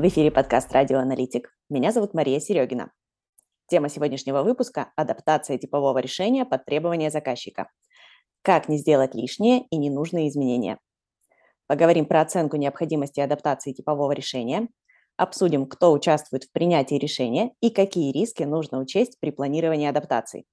В 0.00 0.08
эфире 0.08 0.30
подкаст 0.30 0.72
«Радиоаналитик». 0.72 1.54
Меня 1.68 1.92
зовут 1.92 2.14
Мария 2.14 2.40
Серегина. 2.40 2.90
Тема 3.66 3.90
сегодняшнего 3.90 4.42
выпуска– 4.42 4.94
адаптация 4.96 5.58
типового 5.58 5.98
решения 5.98 6.46
под 6.46 6.64
требования 6.64 7.10
заказчика. 7.10 7.68
Как 8.40 8.70
не 8.70 8.78
сделать 8.78 9.14
лишние 9.14 9.66
и 9.70 9.76
ненужные 9.76 10.30
изменения. 10.30 10.78
Поговорим 11.66 12.06
про 12.06 12.22
оценку 12.22 12.56
необходимости 12.56 13.20
адаптации 13.20 13.74
типового 13.74 14.12
решения, 14.12 14.68
обсудим, 15.18 15.66
кто 15.66 15.92
участвует 15.92 16.44
в 16.44 16.52
принятии 16.52 16.94
решения 16.94 17.52
и 17.60 17.68
какие 17.68 18.10
риски 18.10 18.44
нужно 18.44 18.78
учесть 18.78 19.20
при 19.20 19.30
планировании 19.30 19.86
адаптации. 19.86 20.46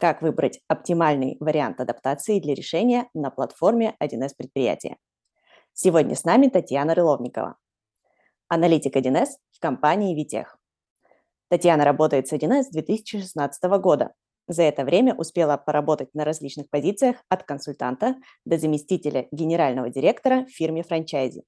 Как 0.00 0.22
выбрать 0.22 0.58
оптимальный 0.66 1.36
вариант 1.38 1.80
адаптации 1.80 2.40
для 2.40 2.56
решения 2.56 3.08
на 3.14 3.30
платформе 3.30 3.94
1С 4.02 4.32
предприятия. 4.36 4.96
Сегодня 5.72 6.16
с 6.16 6.24
нами 6.24 6.48
Татьяна 6.48 6.96
Рыловникова, 6.96 7.58
аналитик 8.48 8.96
1С 8.96 9.28
в 9.52 9.60
компании 9.60 10.14
Витех. 10.14 10.58
Татьяна 11.48 11.84
работает 11.84 12.28
с 12.28 12.32
1С 12.32 12.64
с 12.64 12.70
2016 12.70 13.62
года. 13.80 14.12
За 14.48 14.62
это 14.62 14.84
время 14.84 15.14
успела 15.14 15.56
поработать 15.56 16.14
на 16.14 16.24
различных 16.24 16.70
позициях 16.70 17.16
от 17.28 17.42
консультанта 17.42 18.16
до 18.44 18.58
заместителя 18.58 19.26
генерального 19.32 19.90
директора 19.90 20.44
в 20.44 20.50
фирме 20.50 20.82
франчайзи. 20.82 21.42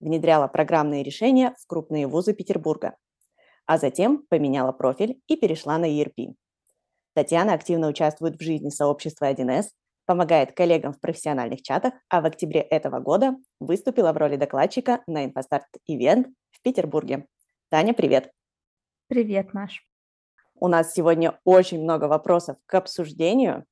Внедряла 0.00 0.46
программные 0.46 1.02
решения 1.02 1.54
в 1.60 1.66
крупные 1.66 2.06
вузы 2.06 2.34
Петербурга, 2.34 2.96
а 3.66 3.78
затем 3.78 4.24
поменяла 4.28 4.72
профиль 4.72 5.20
и 5.26 5.36
перешла 5.36 5.78
на 5.78 5.86
ERP. 5.86 6.34
Татьяна 7.14 7.54
активно 7.54 7.88
участвует 7.88 8.36
в 8.36 8.42
жизни 8.42 8.70
сообщества 8.70 9.30
1С, 9.32 9.66
помогает 10.06 10.52
коллегам 10.52 10.92
в 10.92 11.00
профессиональных 11.00 11.62
чатах, 11.62 11.94
а 12.08 12.20
в 12.20 12.26
октябре 12.26 12.60
этого 12.60 13.00
года 13.00 13.36
выступила 13.60 14.12
в 14.12 14.16
роли 14.16 14.36
докладчика 14.36 15.02
на 15.06 15.26
Event 15.26 16.26
в 16.50 16.62
Петербурге. 16.62 17.26
Таня, 17.70 17.94
привет! 17.94 18.30
Привет, 19.08 19.54
Маш! 19.54 19.86
У 20.54 20.68
нас 20.68 20.92
сегодня 20.92 21.38
очень 21.44 21.82
много 21.82 22.04
вопросов 22.04 22.56
к 22.66 22.74
обсуждению. 22.74 23.64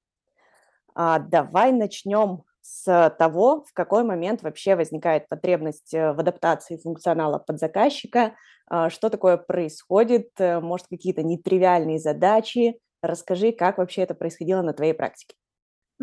А, 0.94 1.18
давай 1.18 1.72
начнем 1.72 2.42
с 2.60 3.14
того, 3.18 3.64
в 3.68 3.72
какой 3.72 4.04
момент 4.04 4.42
вообще 4.42 4.76
возникает 4.76 5.28
потребность 5.28 5.92
э, 5.94 6.12
в 6.12 6.20
адаптации 6.20 6.76
функционала 6.76 7.38
под 7.38 7.58
заказчика, 7.58 8.36
а, 8.68 8.88
что 8.88 9.10
такое 9.10 9.36
происходит, 9.36 10.30
э, 10.38 10.60
может, 10.60 10.86
какие-то 10.88 11.22
нетривиальные 11.22 11.98
задачи, 11.98 12.78
Расскажи, 13.02 13.50
как 13.50 13.78
вообще 13.78 14.02
это 14.02 14.14
происходило 14.14 14.62
на 14.62 14.72
твоей 14.72 14.94
практике. 14.94 15.34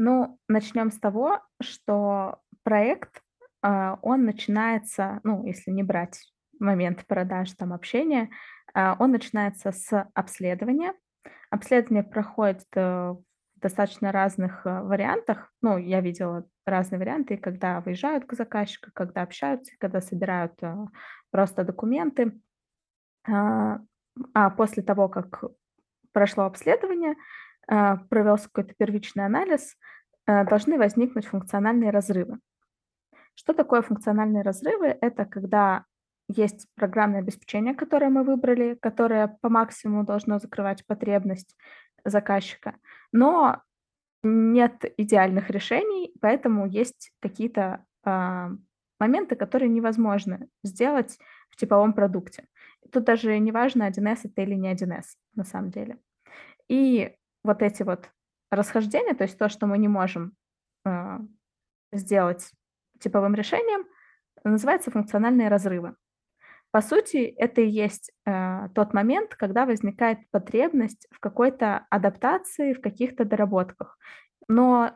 Ну, 0.01 0.39
начнем 0.47 0.91
с 0.91 0.97
того, 0.97 1.41
что 1.61 2.39
проект, 2.63 3.21
а, 3.61 3.99
он 4.01 4.23
начинается, 4.23 5.19
ну, 5.25 5.45
если 5.45 5.71
не 5.71 5.83
брать 5.83 6.21
момент 6.57 7.05
продаж, 7.05 7.51
там, 7.51 7.73
общения, 7.73 8.29
а, 8.73 8.95
он 8.97 9.11
начинается 9.11 9.73
с 9.73 10.09
обследования. 10.13 10.93
Обследование 11.49 12.03
проходит 12.03 12.63
э, 12.75 12.79
в 12.79 13.23
достаточно 13.57 14.13
разных 14.13 14.65
э, 14.65 14.83
вариантах. 14.83 15.51
Ну, 15.61 15.77
я 15.77 15.99
видела 15.99 16.47
разные 16.65 16.99
варианты, 16.99 17.35
когда 17.35 17.81
выезжают 17.81 18.23
к 18.23 18.31
заказчику, 18.35 18.91
когда 18.93 19.23
общаются, 19.23 19.73
когда 19.79 19.99
собирают 19.99 20.53
э, 20.61 20.77
просто 21.29 21.65
документы. 21.65 22.39
А, 23.27 23.79
а 24.33 24.49
после 24.51 24.81
того, 24.81 25.09
как 25.09 25.43
прошло 26.13 26.45
обследование, 26.45 27.15
провелся 28.09 28.49
какой-то 28.49 28.73
первичный 28.75 29.25
анализ, 29.25 29.75
а, 30.25 30.43
должны 30.43 30.77
возникнуть 30.77 31.25
функциональные 31.25 31.89
разрывы. 31.89 32.39
Что 33.35 33.53
такое 33.53 33.81
функциональные 33.81 34.43
разрывы? 34.43 34.97
Это 35.01 35.25
когда 35.25 35.85
есть 36.27 36.67
программное 36.75 37.21
обеспечение, 37.21 37.73
которое 37.73 38.09
мы 38.09 38.23
выбрали, 38.23 38.75
которое 38.75 39.39
по 39.41 39.49
максимуму 39.49 40.03
должно 40.03 40.37
закрывать 40.37 40.85
потребность 40.85 41.57
заказчика, 42.05 42.75
но 43.11 43.63
нет 44.21 44.85
идеальных 44.97 45.49
решений, 45.49 46.13
поэтому 46.21 46.67
есть 46.67 47.11
какие-то 47.21 47.85
э, 48.05 48.49
моменты, 48.99 49.35
которые 49.35 49.69
невозможно 49.69 50.47
сделать 50.63 51.17
в 51.49 51.55
типовом 51.55 51.93
продукте. 51.93 52.45
Тут 52.91 53.05
даже 53.05 53.39
не 53.39 53.51
важно, 53.51 53.89
1С 53.89 54.19
это 54.25 54.41
или 54.43 54.53
не 54.53 54.71
1С 54.71 55.05
на 55.35 55.43
самом 55.43 55.71
деле. 55.71 55.97
И 56.67 57.15
вот 57.43 57.61
эти 57.61 57.83
вот 57.83 58.09
расхождения, 58.51 59.13
то 59.13 59.23
есть 59.23 59.37
то, 59.37 59.49
что 59.49 59.67
мы 59.67 59.77
не 59.77 59.87
можем 59.87 60.33
э, 60.85 61.19
сделать 61.91 62.51
типовым 62.99 63.35
решением, 63.35 63.85
называется 64.43 64.91
функциональные 64.91 65.49
разрывы. 65.49 65.95
По 66.71 66.81
сути, 66.81 67.17
это 67.17 67.61
и 67.61 67.69
есть 67.69 68.11
э, 68.25 68.69
тот 68.75 68.93
момент, 68.93 69.33
когда 69.35 69.65
возникает 69.65 70.19
потребность 70.29 71.07
в 71.11 71.19
какой-то 71.19 71.87
адаптации, 71.89 72.73
в 72.73 72.81
каких-то 72.81 73.25
доработках. 73.25 73.97
Но 74.47 74.95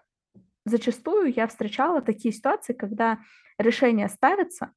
зачастую 0.65 1.33
я 1.33 1.47
встречала 1.47 2.01
такие 2.01 2.33
ситуации, 2.33 2.73
когда 2.73 3.19
решение 3.57 4.07
ставится, 4.07 4.71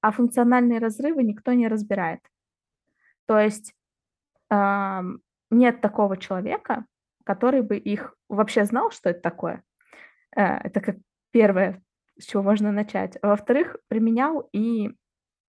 а 0.00 0.10
функциональные 0.10 0.78
разрывы 0.78 1.22
никто 1.22 1.52
не 1.52 1.68
разбирает. 1.68 2.20
То 3.26 3.38
есть 3.38 3.74
нет 5.50 5.80
такого 5.80 6.16
человека, 6.16 6.84
который 7.24 7.62
бы 7.62 7.76
их 7.76 8.14
вообще 8.28 8.64
знал, 8.64 8.90
что 8.90 9.10
это 9.10 9.20
такое. 9.20 9.62
Э, 10.34 10.56
это 10.58 10.80
как 10.80 10.96
первое, 11.32 11.82
с 12.18 12.24
чего 12.24 12.42
можно 12.42 12.72
начать. 12.72 13.18
Во-вторых, 13.22 13.76
применял 13.88 14.48
и 14.52 14.90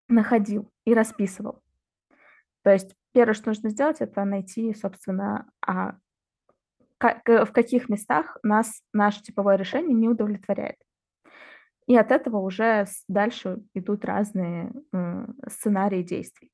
находил, 0.08 0.70
и 0.84 0.94
расписывал. 0.94 1.62
То 2.62 2.70
есть 2.70 2.94
первое, 3.12 3.34
что 3.34 3.48
нужно 3.48 3.70
сделать, 3.70 4.00
это 4.00 4.24
найти, 4.24 4.74
собственно, 4.74 5.50
а 5.66 5.96
в 7.00 7.52
каких 7.52 7.88
местах 7.88 8.38
нас 8.44 8.80
наше 8.92 9.22
типовое 9.22 9.56
решение 9.56 9.94
не 9.94 10.08
удовлетворяет. 10.08 10.76
И 11.88 11.96
от 11.96 12.12
этого 12.12 12.36
уже 12.38 12.86
дальше 13.08 13.58
идут 13.74 14.04
разные 14.04 14.72
сценарии 15.48 16.02
действий. 16.02 16.52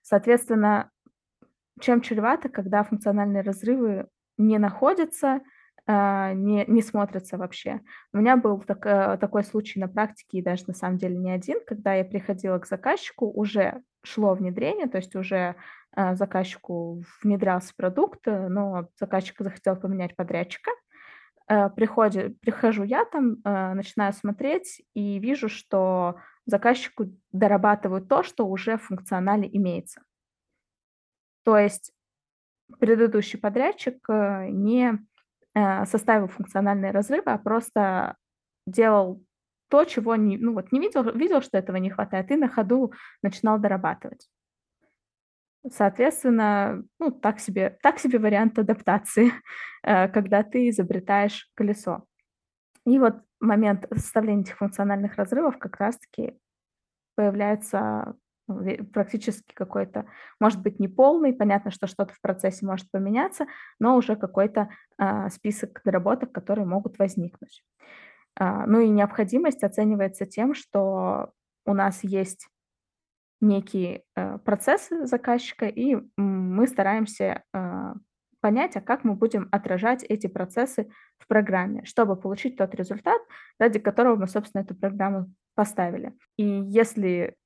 Соответственно, 0.00 0.90
чем 1.80 2.00
чревато, 2.00 2.48
когда 2.48 2.82
функциональные 2.82 3.42
разрывы 3.42 4.06
не 4.38 4.58
находятся, 4.58 5.40
а, 5.86 6.32
не, 6.32 6.64
не 6.66 6.82
смотрятся 6.82 7.36
вообще. 7.36 7.80
У 8.12 8.18
меня 8.18 8.36
был 8.36 8.60
так, 8.60 8.86
э, 8.86 9.18
такой 9.20 9.44
случай 9.44 9.78
на 9.78 9.86
практике, 9.86 10.38
и 10.38 10.42
даже 10.42 10.64
на 10.66 10.72
самом 10.72 10.96
деле 10.96 11.16
не 11.16 11.30
один, 11.30 11.58
когда 11.66 11.94
я 11.94 12.04
приходила 12.04 12.58
к 12.58 12.66
заказчику, 12.66 13.30
уже 13.30 13.82
шло 14.02 14.34
внедрение, 14.34 14.86
то 14.86 14.96
есть 14.96 15.14
уже 15.14 15.56
а, 15.92 16.14
заказчику 16.14 17.02
внедрялся 17.22 17.72
продукт, 17.76 18.20
но 18.26 18.88
заказчик 18.98 19.36
захотел 19.40 19.76
поменять 19.76 20.16
подрядчика. 20.16 20.70
Э, 21.46 21.68
приходит, 21.68 22.40
прихожу 22.40 22.84
я 22.84 23.04
там, 23.04 23.36
э, 23.44 23.74
начинаю 23.74 24.12
смотреть 24.14 24.82
и 24.94 25.18
вижу, 25.18 25.48
что 25.48 26.16
заказчику 26.46 27.06
дорабатывают 27.32 28.08
то, 28.08 28.22
что 28.22 28.46
уже 28.46 28.78
в 28.78 28.82
функционале 28.84 29.48
имеется. 29.52 30.02
То 31.44 31.58
есть 31.58 31.92
предыдущий 32.78 33.38
подрядчик 33.38 33.98
э, 34.08 34.48
не 34.50 34.98
э, 35.54 35.84
составил 35.86 36.28
функциональные 36.28 36.90
разрывы, 36.90 37.30
а 37.30 37.38
просто 37.38 38.16
делал 38.66 39.22
то, 39.68 39.84
чего 39.84 40.16
не, 40.16 40.38
ну 40.38 40.54
вот 40.54 40.72
не 40.72 40.80
видел, 40.80 41.02
видел, 41.12 41.42
что 41.42 41.58
этого 41.58 41.76
не 41.76 41.90
хватает, 41.90 42.30
и 42.30 42.36
на 42.36 42.48
ходу 42.48 42.92
начинал 43.22 43.58
дорабатывать. 43.58 44.28
Соответственно, 45.70 46.84
ну, 46.98 47.10
так 47.10 47.40
себе, 47.40 47.78
так 47.82 47.98
себе 47.98 48.18
вариант 48.18 48.58
адаптации, 48.58 49.32
э, 49.82 50.08
когда 50.08 50.42
ты 50.42 50.68
изобретаешь 50.68 51.50
колесо. 51.54 52.04
И 52.86 52.98
вот 52.98 53.22
момент 53.40 53.86
составления 53.92 54.42
этих 54.42 54.58
функциональных 54.58 55.16
разрывов 55.16 55.58
как 55.58 55.76
раз-таки 55.78 56.38
появляется 57.14 58.16
практически 58.92 59.52
какой-то, 59.54 60.06
может 60.40 60.60
быть, 60.62 60.78
не 60.78 60.88
полный, 60.88 61.32
понятно, 61.32 61.70
что 61.70 61.86
что-то 61.86 62.12
в 62.14 62.20
процессе 62.20 62.66
может 62.66 62.90
поменяться, 62.90 63.46
но 63.78 63.96
уже 63.96 64.16
какой-то 64.16 64.68
а, 64.98 65.30
список 65.30 65.80
доработок, 65.84 66.32
которые 66.32 66.66
могут 66.66 66.98
возникнуть. 66.98 67.62
А, 68.36 68.66
ну 68.66 68.80
и 68.80 68.88
необходимость 68.88 69.62
оценивается 69.62 70.26
тем, 70.26 70.54
что 70.54 71.30
у 71.66 71.74
нас 71.74 72.00
есть 72.02 72.48
некие 73.40 74.02
а, 74.14 74.38
процессы 74.38 75.06
заказчика, 75.06 75.66
и 75.66 75.96
мы 76.16 76.66
стараемся 76.66 77.42
а, 77.52 77.94
понять, 78.40 78.76
а 78.76 78.80
как 78.80 79.04
мы 79.04 79.14
будем 79.14 79.48
отражать 79.52 80.04
эти 80.04 80.26
процессы 80.26 80.90
в 81.18 81.26
программе, 81.26 81.84
чтобы 81.84 82.16
получить 82.16 82.56
тот 82.56 82.74
результат, 82.74 83.20
ради 83.58 83.78
которого 83.78 84.16
мы, 84.16 84.26
собственно, 84.26 84.62
эту 84.62 84.74
программу 84.74 85.32
поставили. 85.54 86.12
И 86.36 86.44
если 86.44 87.36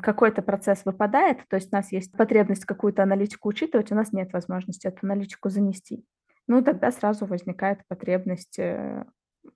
какой-то 0.00 0.42
процесс 0.42 0.84
выпадает, 0.84 1.46
то 1.48 1.56
есть 1.56 1.72
у 1.72 1.76
нас 1.76 1.92
есть 1.92 2.12
потребность 2.12 2.64
какую-то 2.64 3.02
аналитику 3.02 3.48
учитывать, 3.48 3.92
у 3.92 3.94
нас 3.94 4.12
нет 4.12 4.32
возможности 4.32 4.86
эту 4.86 4.98
аналитику 5.02 5.50
занести. 5.50 6.04
Ну, 6.48 6.62
тогда 6.62 6.92
сразу 6.92 7.26
возникает 7.26 7.80
потребность 7.88 8.58
э, 8.58 9.04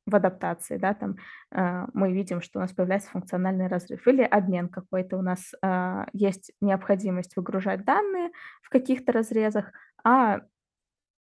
в 0.06 0.14
адаптации, 0.14 0.76
да, 0.76 0.94
там 0.94 1.16
э, 1.52 1.86
мы 1.94 2.12
видим, 2.12 2.40
что 2.40 2.58
у 2.58 2.62
нас 2.62 2.72
появляется 2.72 3.10
функциональный 3.10 3.68
разрыв 3.68 4.06
или 4.06 4.22
обмен 4.22 4.68
какой-то, 4.68 5.16
у 5.16 5.22
нас 5.22 5.52
э, 5.62 6.04
есть 6.12 6.52
необходимость 6.60 7.36
выгружать 7.36 7.84
данные 7.84 8.30
в 8.62 8.70
каких-то 8.70 9.12
разрезах, 9.12 9.72
а 10.04 10.40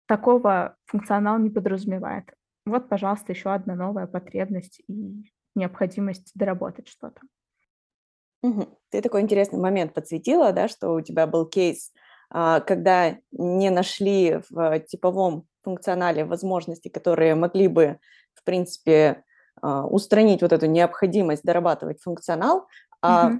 такого 0.07 0.75
функционал 0.85 1.39
не 1.39 1.49
подразумевает. 1.49 2.33
Вот, 2.65 2.89
пожалуйста, 2.89 3.31
еще 3.31 3.53
одна 3.53 3.75
новая 3.75 4.07
потребность 4.07 4.81
и 4.87 5.31
необходимость 5.55 6.31
доработать 6.35 6.87
что-то. 6.87 7.21
Угу. 8.41 8.67
Ты 8.91 9.01
такой 9.01 9.21
интересный 9.21 9.59
момент 9.59 9.93
подсветила, 9.93 10.51
да, 10.53 10.67
что 10.67 10.93
у 10.93 11.01
тебя 11.01 11.27
был 11.27 11.45
кейс, 11.45 11.91
а, 12.29 12.61
когда 12.61 13.17
не 13.31 13.69
нашли 13.69 14.39
в 14.49 14.79
типовом 14.81 15.45
функционале 15.63 16.25
возможности, 16.25 16.87
которые 16.87 17.35
могли 17.35 17.67
бы, 17.67 17.99
в 18.33 18.43
принципе, 18.43 19.23
а, 19.61 19.85
устранить 19.85 20.41
вот 20.41 20.53
эту 20.53 20.67
необходимость 20.67 21.43
дорабатывать 21.43 22.01
функционал. 22.01 22.67
А 23.01 23.27
угу. 23.27 23.39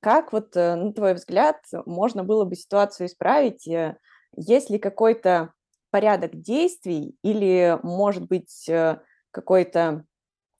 как 0.00 0.32
вот, 0.32 0.56
э, 0.56 0.74
на 0.74 0.92
твой 0.92 1.14
взгляд, 1.14 1.58
можно 1.86 2.24
было 2.24 2.44
бы 2.44 2.56
ситуацию 2.56 3.06
исправить? 3.06 3.66
Э, 3.68 3.96
есть 4.36 4.70
ли 4.70 4.78
какой-то 4.78 5.52
порядок 5.90 6.40
действий 6.40 7.16
или, 7.22 7.78
может 7.82 8.26
быть, 8.26 8.68
э, 8.68 8.98
какой-то 9.30 10.04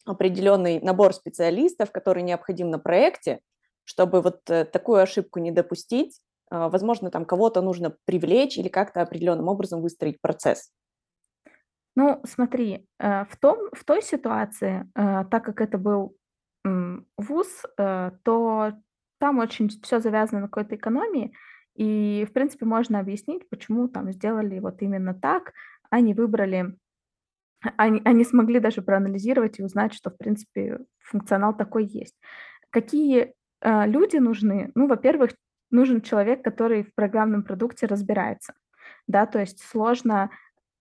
определенный 0.05 0.81
набор 0.81 1.13
специалистов, 1.13 1.91
который 1.91 2.23
необходим 2.23 2.71
на 2.71 2.79
проекте, 2.79 3.41
чтобы 3.87 4.21
вот 4.21 4.45
такую 4.45 5.01
ошибку 5.01 5.39
не 5.39 5.51
допустить? 5.51 6.21
Возможно, 6.51 7.11
там 7.11 7.25
кого-то 7.25 7.63
нужно 7.63 7.97
привлечь 8.05 8.59
или 8.59 8.69
как-то 8.69 9.01
определенным 9.01 9.49
образом 9.49 9.81
выстроить 9.81 10.21
процесс. 10.21 10.71
Ну, 11.97 12.21
смотри, 12.25 12.87
э, 12.99 13.25
в, 13.25 13.37
том, 13.39 13.71
в 13.73 13.85
той 13.85 14.03
ситуации, 14.03 14.87
э, 14.95 15.25
так 15.31 15.45
как 15.45 15.63
это 15.63 15.79
был 15.79 16.15
вуз, 17.17 17.63
э, 17.79 18.11
то 18.23 18.73
там 19.19 19.39
очень 19.39 19.69
все 19.83 20.01
завязано 20.01 20.41
на 20.41 20.49
какой-то 20.49 20.77
экономии, 20.77 21.33
и, 21.75 22.27
в 22.29 22.33
принципе, 22.33 22.67
можно 22.67 23.01
объяснить, 23.01 23.49
почему 23.49 23.89
там 23.89 24.13
сделали 24.13 24.59
вот 24.59 24.83
именно 24.83 25.15
так, 25.15 25.53
а 25.91 26.01
не 26.01 26.15
выбрали, 26.15 26.77
они, 27.77 28.03
они 28.05 28.25
смогли 28.25 28.61
даже 28.61 28.83
проанализировать 28.83 29.59
и 29.59 29.63
узнать, 29.63 29.95
что, 29.95 30.11
в 30.11 30.17
принципе, 30.17 30.81
функционал 30.99 31.57
такой 31.57 31.87
есть. 31.87 32.17
Какие 32.71 33.21
э, 33.23 33.33
люди 33.67 34.17
нужны? 34.17 34.71
Ну, 34.75 34.87
во-первых, 34.87 35.33
нужен 35.71 36.01
человек, 36.01 36.43
который 36.45 36.85
в 36.85 36.95
программном 36.95 37.43
продукте 37.43 37.87
разбирается, 37.87 38.55
да, 39.07 39.27
то 39.27 39.41
есть 39.41 39.61
сложно 39.63 40.31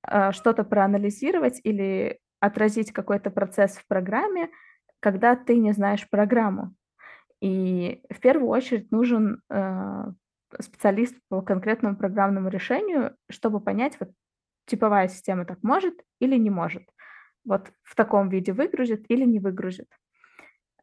Э, 0.07 0.31
что-то 0.31 0.63
проанализировать 0.63 1.59
или 1.63 2.19
отразить 2.39 2.91
какой-то 2.91 3.31
процесс 3.31 3.77
в 3.77 3.87
программе, 3.87 4.49
когда 4.99 5.35
ты 5.35 5.57
не 5.57 5.71
знаешь 5.71 6.09
программу. 6.09 6.73
И 7.41 8.01
в 8.09 8.19
первую 8.19 8.49
очередь 8.49 8.91
нужен 8.91 9.41
э, 9.49 10.05
специалист 10.59 11.15
по 11.29 11.41
конкретному 11.41 11.95
программному 11.95 12.49
решению, 12.49 13.15
чтобы 13.29 13.59
понять, 13.59 13.97
вот 13.99 14.11
типовая 14.67 15.07
система 15.07 15.45
так 15.45 15.59
может 15.63 16.01
или 16.19 16.35
не 16.37 16.49
может. 16.49 16.83
Вот 17.45 17.71
в 17.83 17.95
таком 17.95 18.29
виде 18.29 18.53
выгрузит 18.53 19.05
или 19.09 19.25
не 19.25 19.39
выгрузит. 19.39 19.87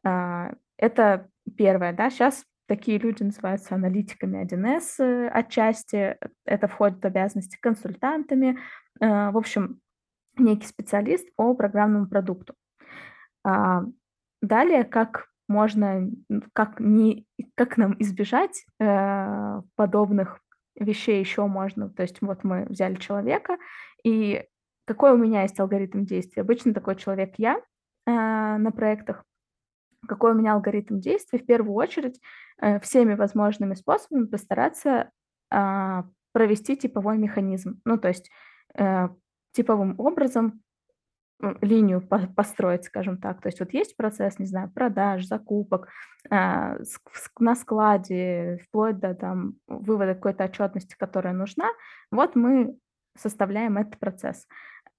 Это 0.03 1.29
первое, 1.55 1.93
да. 1.93 2.09
Сейчас 2.09 2.45
такие 2.67 2.97
люди 2.97 3.23
называются 3.23 3.75
аналитиками 3.75 4.43
1С 4.43 5.03
э, 5.03 5.27
отчасти. 5.29 6.17
Это 6.45 6.67
входит 6.67 7.01
в 7.01 7.05
обязанности 7.05 7.57
консультантами. 7.59 8.57
Э, 8.99 9.31
в 9.31 9.37
общем, 9.37 9.79
некий 10.37 10.67
специалист 10.67 11.27
по 11.35 11.53
программному 11.53 12.07
продукту. 12.07 12.55
А, 13.45 13.83
далее, 14.41 14.83
как 14.83 15.27
можно, 15.47 16.09
как, 16.53 16.79
не, 16.79 17.27
как 17.55 17.77
нам 17.77 17.95
избежать 17.99 18.65
э, 18.79 19.61
подобных 19.75 20.39
вещей 20.75 21.19
еще 21.19 21.45
можно. 21.45 21.89
То 21.89 22.03
есть 22.03 22.21
вот 22.21 22.43
мы 22.43 22.65
взяли 22.65 22.95
человека, 22.95 23.57
и 24.03 24.45
какой 24.85 25.13
у 25.13 25.17
меня 25.17 25.43
есть 25.43 25.59
алгоритм 25.59 26.03
действия? 26.03 26.41
Обычно 26.41 26.73
такой 26.73 26.95
человек 26.95 27.35
я 27.37 27.61
на 28.05 28.71
проектах. 28.75 29.23
Какой 30.07 30.31
у 30.31 30.35
меня 30.35 30.53
алгоритм 30.53 30.99
действия? 30.99 31.39
В 31.39 31.45
первую 31.45 31.75
очередь 31.75 32.19
всеми 32.81 33.13
возможными 33.15 33.73
способами 33.73 34.25
постараться 34.25 35.11
а, 35.49 36.05
провести 36.33 36.75
типовой 36.75 37.17
механизм. 37.17 37.79
Ну, 37.85 37.97
то 37.97 38.09
есть 38.09 38.29
э, 38.75 39.07
типовым 39.53 39.95
образом 39.99 40.61
линию 41.61 42.01
построить, 42.35 42.85
скажем 42.85 43.17
так. 43.17 43.41
То 43.41 43.49
есть 43.49 43.59
вот 43.59 43.73
есть 43.73 43.95
процесс, 43.97 44.39
не 44.39 44.45
знаю, 44.45 44.71
продаж, 44.71 45.25
закупок 45.25 45.89
э, 46.29 46.79
на 47.39 47.55
складе, 47.55 48.59
вплоть 48.65 48.99
до 48.99 49.13
там 49.13 49.55
вывода 49.67 50.15
какой-то 50.15 50.45
отчетности, 50.45 50.95
которая 50.97 51.33
нужна. 51.33 51.69
Вот 52.11 52.35
мы 52.35 52.77
составляем 53.17 53.77
этот 53.77 53.99
процесс. 53.99 54.47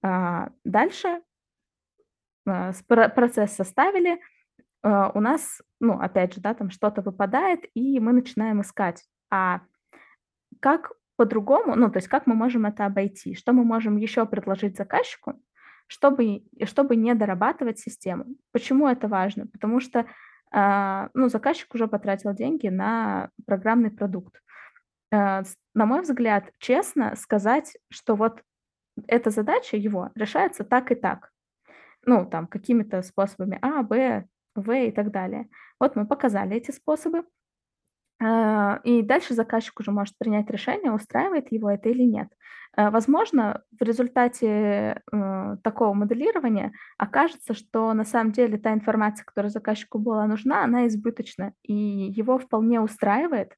А 0.03 0.51
дальше 0.65 1.21
э, 2.47 2.73
процесс 2.87 3.53
составили, 3.53 4.13
э, 4.13 4.19
у 4.85 5.21
нас, 5.21 5.63
ну, 5.81 5.99
опять 5.99 6.35
же, 6.35 6.41
да, 6.41 6.53
там 6.53 6.71
что-то 6.71 7.01
выпадает, 7.01 7.61
и 7.75 7.99
мы 8.01 8.13
начинаем 8.13 8.61
искать. 8.61 9.03
А 9.31 9.63
как 10.61 10.93
по-другому, 11.17 11.75
ну, 11.77 11.91
то 11.91 11.99
есть 11.99 12.09
как 12.09 12.27
мы 12.27 12.35
можем 12.35 12.67
это 12.67 12.87
обойти, 12.87 13.35
что 13.35 13.53
мы 13.53 13.65
можем 13.65 13.97
еще 13.97 14.27
предложить 14.27 14.77
заказчику, 14.77 15.41
чтобы, 15.87 16.43
чтобы 16.65 16.97
не 16.97 17.15
дорабатывать 17.15 17.79
систему. 17.79 18.27
Почему 18.53 18.89
это 18.89 19.07
важно? 19.09 19.47
Потому 19.47 19.81
что 19.81 20.07
э, 20.53 21.09
ну, 21.15 21.29
заказчик 21.29 21.75
уже 21.75 21.87
потратил 21.87 22.33
деньги 22.33 22.69
на 22.69 23.31
программный 23.47 23.91
продукт. 23.91 24.41
Э, 25.13 25.43
на 25.75 25.87
мой 25.87 26.03
взгляд, 26.03 26.51
честно 26.59 27.15
сказать, 27.17 27.77
что 27.91 28.17
вот 28.17 28.43
эта 29.07 29.31
задача 29.31 29.77
его 29.77 30.11
решается 30.15 30.65
так 30.65 30.91
и 30.91 30.95
так. 30.95 31.31
Ну, 32.07 32.27
там, 32.27 32.47
какими-то 32.47 33.03
способами 33.03 33.59
А, 33.63 33.83
Б, 33.83 34.27
В 34.55 34.71
и 34.73 34.91
так 34.91 35.11
далее. 35.11 35.49
Вот 35.81 35.97
мы 35.97 36.07
показали 36.07 36.57
эти 36.57 36.71
способы, 36.71 37.25
а, 38.23 38.81
и 38.85 39.03
дальше 39.03 39.35
заказчик 39.35 39.81
уже 39.81 39.91
может 39.91 40.17
принять 40.19 40.51
решение, 40.51 40.93
устраивает 40.93 41.51
его 41.53 41.71
это 41.71 41.89
или 41.89 42.05
нет. 42.05 42.29
А, 42.77 42.91
возможно, 42.91 43.63
в 43.79 43.83
результате 43.83 45.03
э, 45.13 45.57
такого 45.63 45.95
моделирования 45.95 46.73
окажется, 46.99 47.55
что 47.55 47.93
на 47.93 48.05
самом 48.05 48.33
деле 48.33 48.59
та 48.59 48.73
информация, 48.73 49.25
которая 49.25 49.51
заказчику 49.51 49.99
была 49.99 50.27
нужна, 50.27 50.65
она 50.65 50.87
избыточна, 50.87 51.53
и 51.63 51.75
его 51.75 52.39
вполне 52.39 52.81
устраивает 52.81 53.55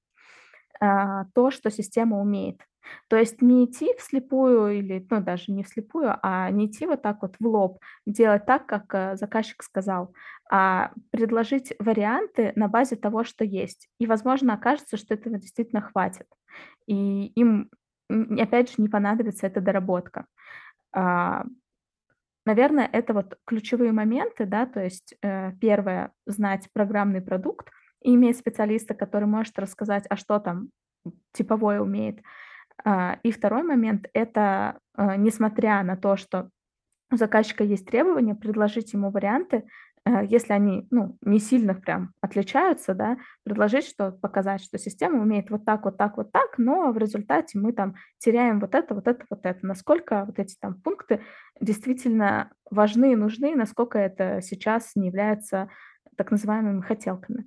а, 0.80 1.26
то, 1.34 1.50
что 1.50 1.70
система 1.70 2.20
умеет. 2.20 2.60
То 3.08 3.16
есть 3.16 3.42
не 3.42 3.64
идти 3.64 3.94
вслепую 3.98 4.78
или, 4.78 5.06
ну, 5.10 5.20
даже 5.20 5.52
не 5.52 5.62
вслепую, 5.62 6.16
а 6.22 6.50
не 6.50 6.66
идти 6.66 6.86
вот 6.86 7.02
так 7.02 7.22
вот 7.22 7.36
в 7.38 7.46
лоб, 7.46 7.78
делать 8.06 8.46
так, 8.46 8.66
как 8.66 8.94
э, 8.94 9.16
заказчик 9.16 9.62
сказал, 9.62 10.14
а 10.50 10.92
предложить 11.10 11.72
варианты 11.78 12.52
на 12.56 12.68
базе 12.68 12.96
того, 12.96 13.24
что 13.24 13.44
есть. 13.44 13.88
И, 13.98 14.06
возможно, 14.06 14.54
окажется, 14.54 14.96
что 14.96 15.14
этого 15.14 15.38
действительно 15.38 15.82
хватит. 15.82 16.26
И 16.86 17.26
им, 17.26 17.70
опять 18.08 18.70
же, 18.70 18.74
не 18.78 18.88
понадобится 18.88 19.46
эта 19.46 19.60
доработка. 19.60 20.26
А, 20.92 21.44
наверное, 22.44 22.88
это 22.92 23.12
вот 23.12 23.38
ключевые 23.44 23.92
моменты, 23.92 24.46
да, 24.46 24.66
то 24.66 24.82
есть 24.82 25.14
э, 25.22 25.52
первое, 25.60 26.12
знать 26.26 26.68
программный 26.72 27.20
продукт, 27.20 27.70
и 28.02 28.14
иметь 28.14 28.38
специалиста, 28.38 28.94
который 28.94 29.26
может 29.26 29.58
рассказать, 29.58 30.04
а 30.08 30.16
что 30.16 30.38
там 30.38 30.68
типовое 31.32 31.80
умеет, 31.80 32.20
и 33.22 33.30
второй 33.32 33.62
момент– 33.62 34.06
это, 34.12 34.78
а, 34.94 35.16
несмотря 35.16 35.82
на 35.82 35.96
то, 35.96 36.16
что 36.16 36.50
у 37.10 37.16
заказчика 37.16 37.64
есть 37.64 37.86
требования, 37.86 38.34
предложить 38.34 38.92
ему 38.92 39.10
варианты, 39.10 39.64
а, 40.04 40.22
если 40.22 40.52
они 40.52 40.86
ну, 40.90 41.16
не 41.20 41.40
сильно 41.40 41.74
прям 41.74 42.12
отличаются, 42.20 42.94
да, 42.94 43.18
предложить, 43.42 43.86
что 43.86 44.12
показать, 44.12 44.62
что 44.62 44.78
система 44.78 45.20
умеет 45.20 45.50
вот 45.50 45.64
так, 45.64 45.84
вот 45.84 45.96
так, 45.96 46.16
вот 46.16 46.30
так, 46.30 46.58
но 46.58 46.92
в 46.92 46.98
результате 46.98 47.58
мы 47.58 47.72
там 47.72 47.96
теряем 48.18 48.60
вот 48.60 48.74
это, 48.74 48.94
вот 48.94 49.08
это, 49.08 49.24
вот 49.28 49.44
это. 49.44 49.66
Насколько 49.66 50.24
вот 50.24 50.38
эти 50.38 50.56
там 50.60 50.80
пункты 50.80 51.22
действительно 51.60 52.52
важны 52.70 53.12
и 53.12 53.16
нужны, 53.16 53.56
насколько 53.56 53.98
это 53.98 54.40
сейчас 54.42 54.92
не 54.94 55.08
является 55.08 55.70
так 56.16 56.30
называемыми 56.30 56.82
хотелками. 56.82 57.46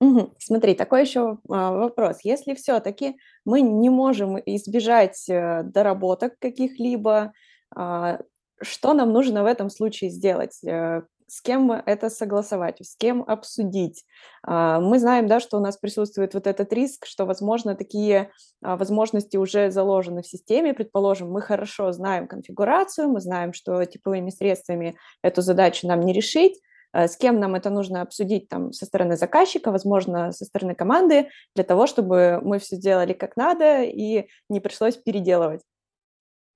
Угу. 0.00 0.34
Смотри, 0.38 0.74
такой 0.74 1.02
еще 1.02 1.38
а, 1.48 1.72
вопрос. 1.72 2.18
Если 2.22 2.54
все-таки 2.54 3.16
мы 3.44 3.62
не 3.62 3.90
можем 3.90 4.38
избежать 4.38 5.28
э, 5.28 5.62
доработок 5.64 6.38
каких-либо, 6.38 7.32
а, 7.74 8.20
что 8.62 8.94
нам 8.94 9.12
нужно 9.12 9.42
в 9.42 9.46
этом 9.46 9.70
случае 9.70 10.10
сделать? 10.10 10.62
Э, 10.64 11.02
с 11.26 11.42
кем 11.42 11.70
это 11.72 12.08
согласовать, 12.10 12.78
с 12.80 12.96
кем 12.96 13.22
обсудить. 13.26 14.04
А, 14.44 14.78
мы 14.80 15.00
знаем, 15.00 15.26
да, 15.26 15.40
что 15.40 15.58
у 15.58 15.60
нас 15.60 15.76
присутствует 15.76 16.32
вот 16.32 16.46
этот 16.46 16.72
риск, 16.72 17.04
что, 17.04 17.26
возможно, 17.26 17.74
такие 17.74 18.30
возможности 18.60 19.36
уже 19.36 19.72
заложены 19.72 20.22
в 20.22 20.28
системе. 20.28 20.74
Предположим, 20.74 21.30
мы 21.32 21.42
хорошо 21.42 21.90
знаем 21.90 22.28
конфигурацию, 22.28 23.08
мы 23.08 23.20
знаем, 23.20 23.52
что 23.52 23.84
типовыми 23.84 24.30
средствами 24.30 24.96
эту 25.22 25.42
задачу 25.42 25.88
нам 25.88 26.00
не 26.00 26.12
решить, 26.12 26.60
с 26.92 27.16
кем 27.16 27.38
нам 27.38 27.54
это 27.54 27.70
нужно 27.70 28.02
обсудить 28.02 28.48
там 28.48 28.72
со 28.72 28.86
стороны 28.86 29.16
заказчика, 29.16 29.70
возможно, 29.70 30.32
со 30.32 30.44
стороны 30.44 30.74
команды, 30.74 31.28
для 31.54 31.64
того, 31.64 31.86
чтобы 31.86 32.40
мы 32.42 32.58
все 32.58 32.76
сделали 32.76 33.12
как 33.12 33.36
надо 33.36 33.82
и 33.82 34.28
не 34.48 34.60
пришлось 34.60 34.96
переделывать. 34.96 35.62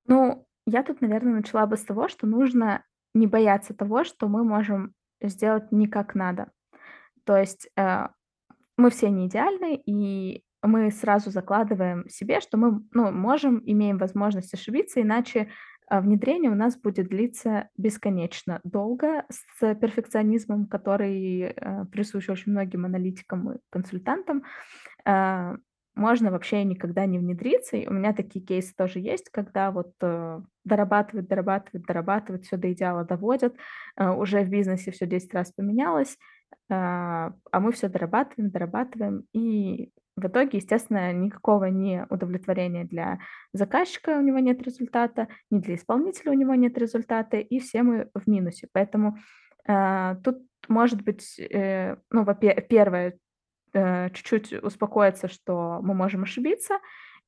Ну, 0.07 0.47
я 0.67 0.83
тут, 0.83 1.01
наверное, 1.01 1.35
начала 1.35 1.67
бы 1.67 1.77
с 1.77 1.85
того, 1.85 2.09
что 2.09 2.27
нужно 2.27 2.85
не 3.15 3.27
бояться 3.27 3.75
того, 3.75 4.05
что 4.05 4.29
мы 4.29 4.45
можем 4.45 4.95
сделать 5.21 5.71
не 5.71 5.87
как 5.87 6.15
надо. 6.15 6.51
То 7.25 7.37
есть 7.37 7.69
э, 7.77 8.09
мы 8.77 8.91
все 8.91 9.11
не 9.11 9.27
идеальны, 9.27 9.81
и 9.87 10.45
мы 10.63 10.91
сразу 10.91 11.31
закладываем 11.31 12.09
себе, 12.09 12.41
что 12.41 12.57
мы 12.57 12.83
ну, 12.93 13.11
можем, 13.11 13.63
имеем 13.65 13.99
возможность 13.99 14.55
ошибиться, 14.55 15.03
иначе 15.03 15.41
э, 15.41 15.49
внедрение 15.91 16.51
у 16.51 16.55
нас 16.55 16.77
будет 16.77 17.09
длиться 17.09 17.69
бесконечно 17.77 18.61
долго 18.65 19.25
с 19.29 19.75
перфекционизмом, 19.75 20.67
который 20.67 21.41
э, 21.43 21.85
присущ 21.87 22.29
очень 22.29 22.53
многим 22.53 22.85
аналитикам 22.85 23.53
и 23.53 23.59
консультантам. 23.71 24.45
Э, 25.05 25.57
можно 25.95 26.31
вообще 26.31 26.65
никогда 26.65 27.05
не 27.07 27.19
внедриться. 27.19 27.77
И 27.77 27.87
у 27.87 27.93
меня 27.93 28.13
такие 28.13 28.45
кейсы 28.45 28.75
тоже 28.75 28.99
есть, 28.99 29.29
когда 29.31 29.71
вот 29.71 29.93
э, 30.01 30.41
дорабатывают, 30.65 31.29
дорабатывают, 31.29 31.87
дорабатывают, 31.87 32.45
все 32.45 32.57
до 32.57 32.73
идеала 32.73 33.05
доводят, 33.05 33.55
э, 33.97 34.09
уже 34.09 34.43
в 34.43 34.49
бизнесе 34.49 34.91
все 34.91 35.07
10 35.07 35.35
раз 35.35 35.53
поменялось, 35.53 36.17
э, 36.71 36.75
а 36.75 37.61
мы 37.61 37.73
все 37.73 37.89
дорабатываем, 37.89 38.51
дорабатываем, 38.51 39.25
и 39.35 39.91
в 40.17 40.27
итоге, 40.27 40.59
естественно, 40.59 41.13
никакого 41.13 41.67
не 41.67 42.07
удовлетворения 42.11 42.85
для 42.85 43.19
заказчика 43.53 44.19
у 44.19 44.21
него 44.21 44.39
нет 44.39 44.63
результата, 44.63 45.29
ни 45.51 45.59
для 45.59 45.75
исполнителя 45.77 46.33
у 46.33 46.35
него 46.35 46.55
нет 46.55 46.77
результата, 46.77 47.39
и 47.39 47.59
все 47.59 47.83
мы 47.83 48.11
в 48.15 48.29
минусе. 48.29 48.69
Поэтому 48.73 49.17
э, 49.67 50.17
тут 50.23 50.43
может 50.69 51.03
быть, 51.03 51.39
э, 51.39 51.97
ну, 52.11 52.27
первое, 52.69 53.19
э, 53.73 54.11
чуть-чуть 54.11 54.53
успокоиться, 54.63 55.29
что 55.29 55.81
мы 55.83 55.95
можем 55.95 56.23
ошибиться, 56.23 56.79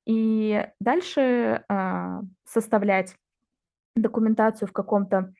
и 0.07 0.67
дальше 0.81 1.65
э, 1.69 2.21
составлять 2.45 3.17
документацию 3.97 4.69
в 4.69 4.73
каком-то, 4.73 5.33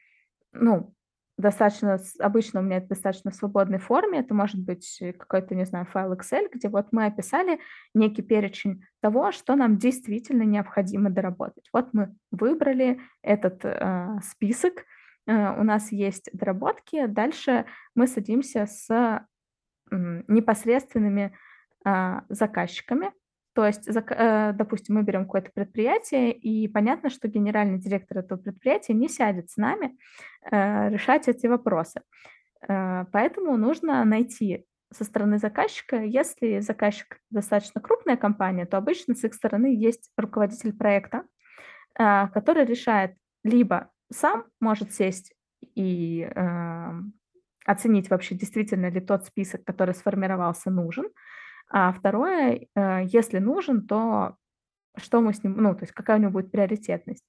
ну, 0.53 0.95
достаточно, 1.37 1.99
обычно 2.21 2.61
у 2.61 2.63
меня 2.63 2.79
это 2.79 2.89
достаточно 2.89 3.31
в 3.31 3.35
свободной 3.35 3.79
форме, 3.79 4.21
это 4.21 4.35
может 4.35 4.61
быть 4.61 5.03
какой-то, 5.19 5.55
не 5.55 5.65
знаю, 5.65 5.87
файл 5.87 6.13
Excel, 6.13 6.49
где 6.53 6.69
вот 6.69 6.89
мы 6.93 7.07
описали 7.07 7.59
некий 7.95 8.23
перечень 8.23 8.85
того, 9.01 9.33
что 9.33 9.57
нам 9.57 9.77
действительно 9.77 10.43
необходимо 10.43 11.11
доработать. 11.11 11.69
Вот 11.73 11.93
мы 11.93 12.15
выбрали 12.31 13.01
этот 13.23 13.65
э, 13.65 14.21
список, 14.23 14.85
э, 15.27 15.61
у 15.61 15.65
нас 15.65 15.91
есть 15.93 16.31
доработки, 16.33 17.07
дальше 17.07 17.67
мы 17.95 18.07
садимся 18.07 18.67
с 18.67 19.27
непосредственными 19.91 21.37
а, 21.85 22.25
заказчиками. 22.29 23.13
То 23.55 23.65
есть, 23.67 23.89
э, 23.89 24.53
допустим, 24.53 24.97
мы 24.97 25.03
берем 25.03 25.25
какое-то 25.25 25.53
предприятие, 25.55 26.33
и 26.33 26.67
понятно, 26.67 27.09
что 27.09 27.29
генеральный 27.29 27.79
директор 27.79 28.19
этого 28.19 28.39
предприятия 28.39 28.95
не 28.95 29.09
сядет 29.09 29.51
с 29.51 29.57
нами 29.57 29.97
э, 30.51 30.91
решать 30.91 31.29
эти 31.29 31.47
вопросы. 31.47 32.03
Э, 32.69 33.05
поэтому 33.13 33.57
нужно 33.57 34.05
найти 34.05 34.67
со 34.93 35.05
стороны 35.05 35.39
заказчика, 35.39 36.03
если 36.03 36.59
заказчик 36.61 37.19
достаточно 37.31 37.81
крупная 37.81 38.17
компания, 38.17 38.67
то 38.67 38.77
обычно 38.77 39.15
с 39.15 39.25
их 39.25 39.35
стороны 39.35 39.67
есть 39.67 40.11
руководитель 40.17 40.73
проекта, 40.73 41.25
который 41.95 42.65
решает 42.65 43.17
либо 43.43 43.91
сам 44.13 44.45
может 44.61 44.93
сесть 44.93 45.35
и 45.75 46.29
оценить 47.65 48.11
вообще, 48.11 48.37
действительно 48.37 48.89
ли 48.89 49.01
тот 49.01 49.25
список, 49.25 49.65
который 49.65 49.95
сформировался, 49.95 50.71
нужен. 50.71 51.07
А 51.69 51.93
второе, 51.93 52.67
э, 52.75 53.05
если 53.07 53.39
нужен, 53.39 53.87
то 53.87 54.37
что 54.97 55.21
мы 55.21 55.35
с 55.35 55.43
ним, 55.43 55.57
ну, 55.57 55.75
то 55.75 55.83
есть 55.83 55.93
какая 55.93 56.19
у 56.19 56.21
него 56.21 56.33
будет 56.33 56.53
приоритетность. 56.53 57.27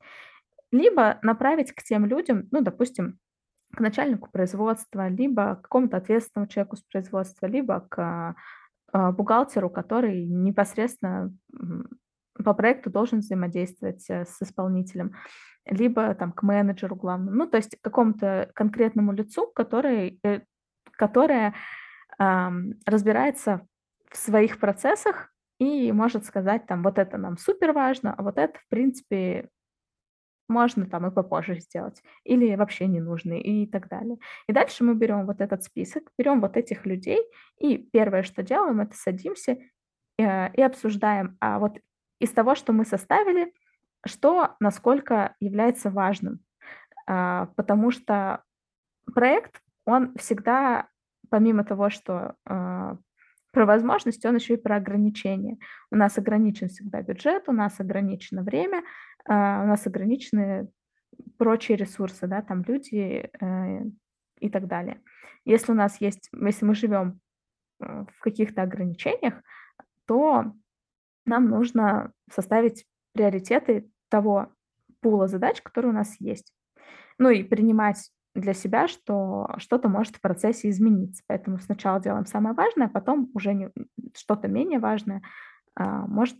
Либо 0.72 1.20
направить 1.22 1.72
к 1.72 1.84
тем 1.84 2.06
людям, 2.06 2.48
ну, 2.51 2.62
допустим, 2.62 3.20
к 3.74 3.80
начальнику 3.80 4.30
производства, 4.30 5.08
либо 5.08 5.56
к 5.56 5.63
какому-то 5.63 5.98
ответственному 5.98 6.48
человеку 6.48 6.75
с 6.75 6.84
производства, 6.84 7.48
либо 7.48 7.82
к 7.89 8.36
э, 8.94 9.12
бухгалтеру, 9.12 9.70
который 9.70 10.25
непосредственно 10.25 11.34
по 12.44 12.54
проекту 12.54 12.89
должен 12.89 13.20
взаимодействовать 13.20 14.06
э, 14.10 14.25
с 14.25 14.42
исполнителем 14.42 15.13
либо 15.65 16.13
там 16.13 16.32
к 16.32 16.44
менеджеру 16.44 16.96
главному, 16.96 17.36
ну, 17.36 17.48
то 17.48 17.58
есть 17.58 17.75
к 17.75 17.84
какому-то 17.84 18.51
конкретному 18.54 19.12
лицу, 19.13 19.48
который, 19.48 20.22
которое 20.92 21.56
разбирается 22.18 23.68
в 24.15 24.17
своих 24.17 24.60
процессах 24.60 25.29
и 25.60 25.91
может 25.91 26.25
сказать 26.25 26.65
там, 26.65 26.84
вот 26.84 26.98
это 26.98 27.17
нам 27.17 27.38
супер 27.38 27.74
важно, 27.74 28.13
а 28.17 28.24
вот 28.24 28.38
это, 28.38 28.57
в 28.57 28.67
принципе, 28.69 29.50
можно 30.48 30.86
там 30.86 31.07
и 31.07 31.12
попозже 31.12 31.60
сделать, 31.60 32.01
или 32.24 32.55
вообще 32.55 32.88
не 32.88 33.01
нужно, 33.01 33.34
и 33.34 33.65
так 33.65 33.89
далее. 33.89 34.17
И 34.48 34.53
дальше 34.53 34.84
мы 34.84 34.95
берем 34.95 35.25
вот 35.25 35.41
этот 35.41 35.63
список, 35.63 36.03
берем 36.17 36.39
вот 36.39 36.55
этих 36.55 36.86
людей, 36.86 37.19
и 37.60 37.77
первое, 37.77 38.24
что 38.24 38.41
делаем, 38.41 38.79
это 38.79 38.95
садимся 38.95 39.57
э, 40.17 40.53
и 40.53 40.62
обсуждаем, 40.62 41.36
а 41.41 41.60
вот 41.60 41.77
из 42.19 42.31
того, 42.31 42.55
что 42.55 42.72
мы 42.72 42.86
составили, 42.86 43.53
что 44.05 44.55
насколько 44.62 45.36
является 45.41 45.89
важным, 45.89 46.39
а, 47.07 47.48
потому 47.57 47.91
что 47.91 48.43
проект, 49.13 49.62
он 49.86 50.15
всегда, 50.15 50.88
помимо 51.29 51.65
того, 51.65 51.89
что 51.89 52.36
а, 52.45 52.98
про 53.56 53.66
возможности, 53.66 54.28
он 54.28 54.36
еще 54.36 54.56
и 54.56 54.62
про 54.62 54.76
ограничения. 54.76 55.58
У 55.90 55.96
нас 55.96 56.18
ограничен 56.18 56.68
всегда 56.68 57.02
бюджет, 57.02 57.48
у 57.48 57.54
нас 57.54 57.80
ограничено 57.80 58.44
время, 58.44 58.84
а, 59.26 59.64
у 59.64 59.68
нас 59.68 59.88
ограничены 59.88 60.68
прочие 61.38 61.78
ресурсы, 61.78 62.28
да, 62.28 62.42
там 62.42 62.64
люди 62.68 63.30
э, 63.40 63.82
и 64.42 64.50
так 64.50 64.68
далее. 64.68 65.02
Если 65.46 65.72
у 65.72 65.76
нас 65.76 66.02
есть, 66.02 66.30
если 66.34 66.66
мы 66.66 66.76
живем 66.76 67.22
э, 67.80 68.04
в 68.14 68.20
каких-то 68.20 68.62
ограничениях, 68.62 69.36
то 70.06 70.52
нам 71.26 71.48
нужно 71.48 72.12
составить 72.30 72.86
приоритеты 73.14 73.90
того 74.10 74.50
пула 75.00 75.30
задач, 75.30 75.62
который 75.62 75.92
у 75.92 75.94
нас 75.94 76.14
есть. 76.20 76.54
Ну 77.18 77.30
и 77.30 77.42
принимать 77.42 78.12
для 78.36 78.54
себя, 78.54 78.88
что 78.88 79.50
что-то 79.58 79.89
может 79.89 80.18
в 80.18 80.22
процессе 80.22 80.70
измениться. 80.70 81.24
Поэтому 81.27 81.60
сначала 81.60 82.00
делаем 82.00 82.25
самое 82.25 82.56
важное, 82.56 82.88
а 82.88 82.89
потом 82.89 83.32
уже 83.34 83.54
не, 83.54 83.72
что-то 84.15 84.48
менее 84.48 84.80
важное 84.80 85.22
а, 85.75 86.06
может 86.08 86.38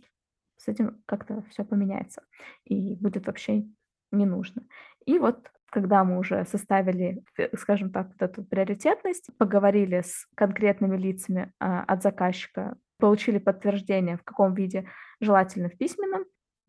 с 0.58 0.68
этим 0.68 1.02
как-то 1.06 1.42
все 1.50 1.64
поменяется 1.64 2.22
и 2.64 2.94
будет 2.96 3.26
вообще 3.26 3.64
не 4.12 4.26
нужно. 4.26 4.62
И 5.04 5.18
вот 5.18 5.50
когда 5.70 6.04
мы 6.04 6.18
уже 6.18 6.44
составили, 6.46 7.24
э, 7.38 7.54
скажем 7.56 7.90
так, 7.90 8.08
вот 8.08 8.22
эту 8.22 8.44
приоритетность, 8.44 9.30
поговорили 9.36 10.00
с 10.00 10.26
конкретными 10.36 10.96
лицами 10.96 11.52
а, 11.58 11.82
от 11.82 12.02
заказчика, 12.02 12.78
получили 12.98 13.38
подтверждение, 13.38 14.16
в 14.16 14.22
каком 14.22 14.54
виде, 14.54 14.88
желательно 15.20 15.68
в 15.68 15.76
письменном, 15.76 16.24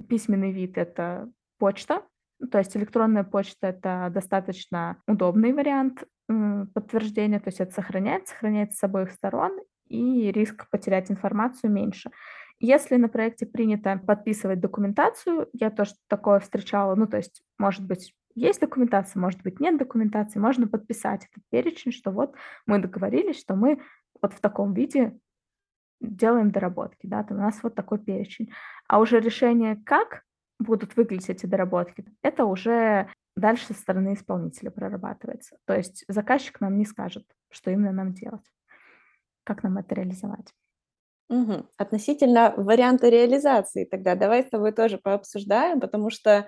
Письменный 0.09 0.51
вид— 0.51 0.73
это 0.77 1.29
почта, 1.57 2.03
то 2.51 2.57
есть 2.59 2.75
электронная 2.77 3.23
почта— 3.23 3.67
это 3.69 4.09
достаточно 4.13 5.01
удобный 5.07 5.53
вариант 5.53 6.03
подтверждения, 6.73 7.39
то 7.39 7.47
есть 7.47 7.59
это 7.59 7.73
сохраняется, 7.73 8.33
сохраняется 8.33 8.77
с 8.77 8.83
обоих 8.83 9.11
сторон, 9.11 9.59
и 9.87 10.31
риск 10.31 10.69
потерять 10.69 11.09
информацию 11.09 11.71
меньше. 11.71 12.11
Если 12.59 12.95
на 12.95 13.07
проекте 13.07 13.45
принято 13.45 14.01
подписывать 14.05 14.59
документацию, 14.59 15.47
я 15.53 15.69
тоже 15.69 15.91
такое 16.07 16.39
встречала, 16.39 16.95
ну, 16.95 17.07
то 17.07 17.17
есть, 17.17 17.43
может 17.57 17.85
быть, 17.85 18.13
есть 18.35 18.59
документация, 18.59 19.19
может 19.19 19.41
быть, 19.41 19.59
нет 19.59 19.77
документации, 19.77 20.39
можно 20.39 20.67
подписать 20.67 21.27
этот 21.31 21.43
перечень, 21.49 21.91
что 21.91 22.11
вот 22.11 22.35
мы 22.65 22.79
договорились, 22.79 23.39
что 23.39 23.55
мы 23.55 23.81
вот 24.21 24.33
в 24.33 24.39
таком 24.39 24.73
виде 24.73 25.17
делаем 26.01 26.51
доработки, 26.51 27.07
да, 27.07 27.23
то 27.23 27.33
у 27.33 27.37
нас 27.37 27.61
вот 27.63 27.73
такой 27.73 27.99
перечень. 27.99 28.51
А 28.87 28.99
уже 28.99 29.19
решение, 29.19 29.81
как 29.85 30.23
будут 30.59 30.95
выглядеть 30.95 31.29
эти 31.29 31.45
доработки, 31.45 32.05
это 32.21 32.45
уже 32.45 33.09
дальше 33.35 33.67
со 33.67 33.73
стороны 33.73 34.13
исполнителя 34.13 34.71
прорабатывается. 34.71 35.57
То 35.65 35.75
есть 35.75 36.03
заказчик 36.07 36.59
нам 36.59 36.77
не 36.77 36.85
скажет, 36.85 37.25
что 37.49 37.71
именно 37.71 37.91
нам 37.91 38.13
делать, 38.13 38.45
как 39.43 39.63
нам 39.63 39.77
это 39.77 39.95
реализовать. 39.95 40.53
Угу. 41.29 41.67
Относительно 41.77 42.53
варианта 42.55 43.09
реализации 43.09 43.83
тогда 43.85 44.15
давай 44.15 44.43
с 44.43 44.49
тобой 44.49 44.71
тоже 44.71 44.97
пообсуждаем, 44.97 45.79
потому 45.81 46.09
что 46.09 46.47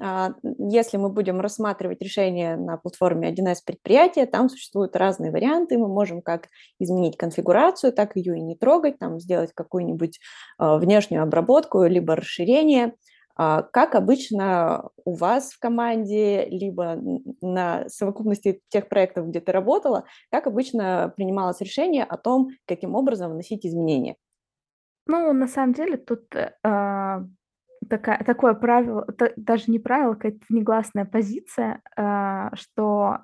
а, 0.00 0.34
если 0.58 0.96
мы 0.96 1.10
будем 1.10 1.40
рассматривать 1.40 2.02
решение 2.02 2.56
на 2.56 2.76
платформе 2.76 3.32
1С 3.32 3.58
предприятия, 3.64 4.26
там 4.26 4.48
существуют 4.48 4.96
разные 4.96 5.30
варианты. 5.30 5.78
Мы 5.78 5.88
можем 5.88 6.22
как 6.22 6.48
изменить 6.78 7.16
конфигурацию, 7.16 7.92
так 7.92 8.16
ее 8.16 8.36
и 8.36 8.42
не 8.42 8.54
трогать, 8.54 8.98
там 8.98 9.18
сделать 9.18 9.52
какую-нибудь 9.54 10.20
а, 10.58 10.76
внешнюю 10.76 11.22
обработку, 11.22 11.84
либо 11.84 12.16
расширение. 12.16 12.94
А, 13.40 13.62
как 13.62 13.94
обычно 13.94 14.90
у 15.04 15.14
вас 15.14 15.52
в 15.52 15.60
команде, 15.60 16.44
либо 16.46 16.98
на 17.40 17.88
совокупности 17.88 18.60
тех 18.68 18.88
проектов, 18.88 19.28
где 19.28 19.40
ты 19.40 19.52
работала, 19.52 20.04
как 20.32 20.48
обычно 20.48 21.14
принималось 21.16 21.60
решение 21.60 22.02
о 22.02 22.16
том, 22.16 22.48
каким 22.66 22.96
образом 22.96 23.30
вносить 23.30 23.64
изменения? 23.64 24.16
Ну, 25.06 25.32
на 25.32 25.46
самом 25.46 25.72
деле 25.72 25.96
тут 25.98 26.34
э, 26.34 26.50
такая, 27.88 28.24
такое 28.24 28.54
правило, 28.54 29.06
даже 29.36 29.70
не 29.70 29.78
правило, 29.78 30.14
какая-то 30.14 30.44
негласная 30.48 31.04
позиция, 31.04 31.80
э, 31.96 32.54
что 32.54 33.18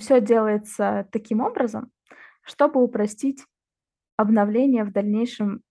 все 0.00 0.20
делается 0.20 1.08
таким 1.12 1.40
образом, 1.42 1.92
чтобы 2.42 2.82
упростить 2.82 3.44
обновление 4.16 4.82
в 4.82 4.92
дальнейшем 4.92 5.62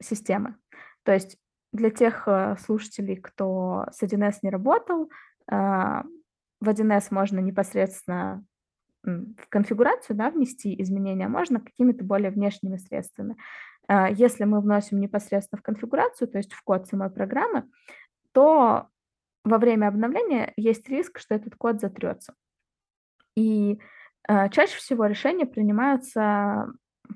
системы. 0.00 0.56
То 1.04 1.12
есть 1.12 1.36
для 1.72 1.90
тех 1.90 2.24
э, 2.26 2.56
слушателей, 2.60 3.16
кто 3.16 3.86
с 3.90 4.02
1С 4.02 4.38
не 4.42 4.50
работал, 4.50 5.10
э, 5.50 5.54
в 5.54 6.68
1С 6.68 7.06
можно 7.10 7.40
непосредственно 7.40 8.44
в 9.04 9.48
конфигурацию 9.48 10.16
да, 10.16 10.30
внести 10.30 10.80
изменения, 10.80 11.28
можно 11.28 11.60
какими-то 11.60 12.04
более 12.04 12.30
внешними 12.30 12.76
средствами. 12.76 13.36
А, 13.88 14.08
если 14.08 14.44
мы 14.44 14.60
вносим 14.60 15.00
непосредственно 15.00 15.58
в 15.58 15.62
конфигурацию, 15.62 16.28
то 16.28 16.38
есть 16.38 16.52
в 16.52 16.62
код 16.62 16.86
самой 16.86 17.10
программы, 17.10 17.68
то 18.32 18.88
во 19.44 19.58
время 19.58 19.88
обновления 19.88 20.52
есть 20.56 20.88
риск, 20.88 21.18
что 21.18 21.34
этот 21.34 21.56
код 21.56 21.80
затрется. 21.80 22.34
И 23.36 23.80
э, 24.28 24.48
чаще 24.50 24.76
всего 24.76 25.06
решения 25.06 25.46
принимаются 25.46 26.68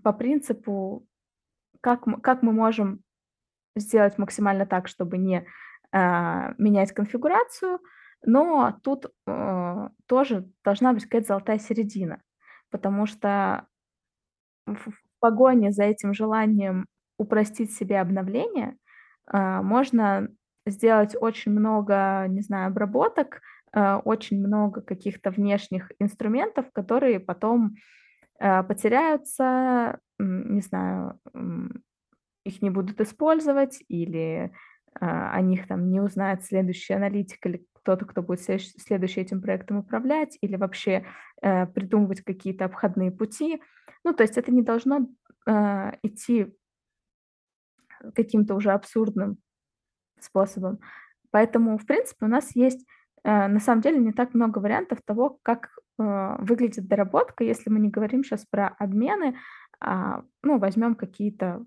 по 0.03 0.13
принципу, 0.13 1.07
как, 1.81 2.05
как 2.23 2.43
мы 2.43 2.53
можем 2.53 3.01
сделать 3.77 4.19
максимально 4.19 4.67
так, 4.67 4.89
чтобы 4.89 5.19
не 5.19 5.47
э, 5.93 6.55
менять 6.59 6.93
конфигурацию, 6.93 7.81
но 8.25 8.79
тут 8.83 9.07
э, 9.27 9.89
тоже 10.07 10.51
должна 10.65 10.93
быть 10.93 11.05
какая-то 11.05 11.29
золотая 11.29 11.59
середина, 11.59 12.23
потому 12.71 13.07
что 13.07 13.67
в 14.67 14.93
погоне 15.21 15.71
за 15.71 15.85
этим 15.85 16.13
желанием 16.13 16.87
упростить 17.19 17.73
себе 17.73 18.01
обновление 18.01 18.77
э, 19.33 19.61
можно 19.63 20.29
сделать 20.67 21.15
очень 21.19 21.53
много, 21.53 22.27
не 22.29 22.41
знаю, 22.43 22.69
обработок, 22.69 23.41
э, 23.73 23.95
очень 24.05 24.45
много 24.45 24.81
каких-то 24.81 25.31
внешних 25.31 25.93
инструментов, 25.99 26.67
которые 26.73 27.21
потом 27.21 27.75
потеряются, 28.39 29.99
не 30.19 30.61
знаю, 30.61 31.19
их 32.47 32.63
не 32.63 32.71
будут 32.71 33.01
использовать 33.01 33.83
или 33.89 34.53
о 34.99 35.43
них 35.43 35.67
там 35.67 35.91
не 35.91 36.01
узнает 36.01 36.43
следующий 36.43 36.95
аналитик 36.95 37.45
или 37.45 37.67
кто-то, 37.87 38.05
кто 38.05 38.23
будет 38.23 38.41
следующий 38.41 39.21
этим 39.21 39.41
проектом 39.41 39.77
управлять, 39.77 40.39
или 40.41 40.57
вообще 40.57 41.05
э, 41.41 41.67
придумывать 41.67 42.23
какие-то 42.23 42.65
обходные 42.65 43.13
пути. 43.13 43.63
Ну, 44.05 44.13
то 44.13 44.23
есть 44.23 44.37
это 44.37 44.51
не 44.51 44.63
должно 44.63 45.07
э, 45.47 45.93
идти 46.03 46.53
каким-то 48.15 48.57
уже 48.57 48.73
абсурдным 48.73 49.39
способом. 50.19 50.81
Поэтому, 51.31 51.79
в 51.79 51.87
принципе, 51.87 52.27
у 52.27 52.29
нас 52.29 52.57
есть 52.57 52.85
э, 53.23 53.47
на 53.47 53.61
самом 53.61 53.83
деле 53.83 53.99
не 53.99 54.13
так 54.13 54.35
много 54.35 54.59
вариантов 54.59 54.99
того, 55.05 55.39
как 55.43 55.69
э, 55.99 56.37
выглядит 56.41 56.89
доработка, 56.89 57.45
если 57.45 57.71
мы 57.71 57.79
не 57.79 57.91
говорим 57.91 58.25
сейчас 58.25 58.45
про 58.47 58.69
обмены, 58.79 59.37
а, 59.79 60.23
ну, 60.43 60.59
возьмем 60.59 60.95
какие-то, 60.95 61.65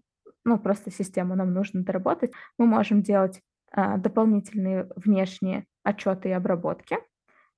ну, 0.49 0.59
просто 0.59 0.91
систему 0.91 1.35
нам 1.35 1.53
нужно 1.53 1.83
доработать. 1.83 2.31
Мы 2.57 2.65
можем 2.65 3.01
делать 3.01 3.41
а, 3.71 3.97
дополнительные 3.97 4.89
внешние 4.95 5.65
отчеты 5.83 6.29
и 6.29 6.33
обработки 6.33 6.97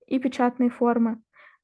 и 0.08 0.19
печатные 0.19 0.69
формы. 0.69 1.21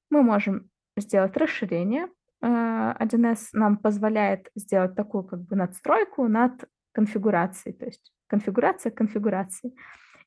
Мы 0.09 0.23
можем 0.23 0.69
сделать 0.97 1.35
расширение. 1.37 2.07
1С 2.41 3.47
а, 3.53 3.57
нам 3.57 3.77
позволяет 3.77 4.49
сделать 4.55 4.95
такую 4.95 5.23
как 5.23 5.41
бы 5.41 5.55
надстройку 5.55 6.27
над 6.27 6.65
конфигурацией, 6.93 7.75
то 7.75 7.85
есть 7.85 8.13
конфигурация 8.27 8.91
конфигурации. 8.91 9.75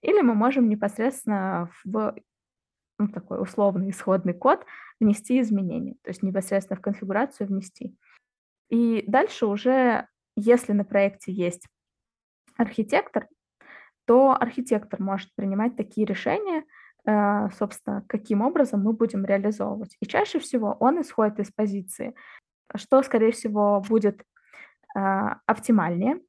Или 0.03 0.21
мы 0.23 0.35
можем 0.35 0.69
непосредственно 0.69 1.71
в 1.85 2.15
ну, 2.99 3.09
такой 3.09 3.41
условный 3.41 3.91
исходный 3.91 4.35
код 4.35 4.67
внести 5.01 5.41
изменения, 5.41 5.95
то 6.03 6.11
есть 6.11 6.23
непосредственно 6.23 6.77
в 6.77 6.83
конфигурацию 6.83 7.47
внести. 7.47 7.97
И 8.69 9.05
дальше 9.07 9.47
уже, 9.47 10.07
если 10.41 10.73
на 10.73 10.85
проекте 10.85 11.33
есть 11.33 11.67
архитектор, 12.57 13.29
то 14.07 14.33
архитектор 14.33 15.01
может 15.01 15.35
принимать 15.35 15.77
такие 15.77 16.07
решения, 16.07 16.65
э, 17.07 17.49
собственно, 17.57 18.05
каким 18.09 18.43
образом 18.43 18.83
мы 18.83 18.93
будем 18.93 19.25
реализовывать. 19.25 19.97
И 20.01 20.07
чаще 20.07 20.39
всего 20.39 20.77
он 20.81 21.01
исходит 21.01 21.39
из 21.39 21.51
позиции, 21.51 22.15
что, 22.75 23.03
скорее 23.03 23.33
всего, 23.33 23.83
будет 23.89 24.23
э, 24.97 25.01
оптимальнее, 25.47 26.21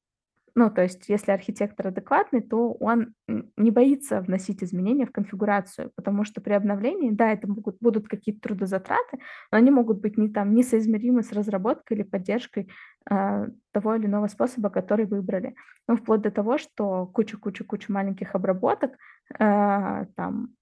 ну, 0.54 0.70
то 0.70 0.82
есть, 0.84 1.08
если 1.08 1.32
архитектор 1.32 1.88
адекватный, 1.88 2.42
то 2.42 2.74
он 2.74 3.14
не 3.56 3.72
боится 3.72 4.22
вносить 4.22 4.64
изменения 4.64 5.06
в 5.06 5.12
конфигурацию, 5.12 5.92
потому 5.96 6.26
что 6.26 6.42
при 6.42 6.54
обновлении, 6.54 7.10
да, 7.12 7.32
это 7.32 7.48
могут, 7.48 7.78
будут 7.80 8.10
какие-то 8.10 8.42
трудозатраты, 8.42 9.20
но 9.52 9.58
они 9.58 9.72
могут 9.72 10.02
быть 10.02 10.18
не 10.18 10.30
там 10.30 10.54
несоизмеримы 10.54 11.24
с 11.24 11.32
разработкой 11.32 11.98
или 11.98 12.04
поддержкой 12.04 12.70
того 13.06 13.96
или 13.96 14.06
иного 14.06 14.28
способа, 14.28 14.70
который 14.70 15.06
выбрали. 15.06 15.56
Ну, 15.88 15.96
вплоть 15.96 16.22
до 16.22 16.32
того, 16.32 16.58
что 16.58 17.08
куча-куча-куча 17.08 17.92
маленьких 17.92 18.36
обработок 18.36 18.92
э, 19.40 20.06
там 20.16 20.56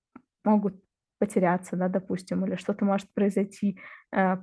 могут 0.44 0.76
потеряться, 1.20 1.76
да, 1.76 1.90
допустим, 1.90 2.46
или 2.46 2.56
что-то 2.56 2.86
может 2.86 3.14
произойти, 3.14 3.78
э, 4.16 4.38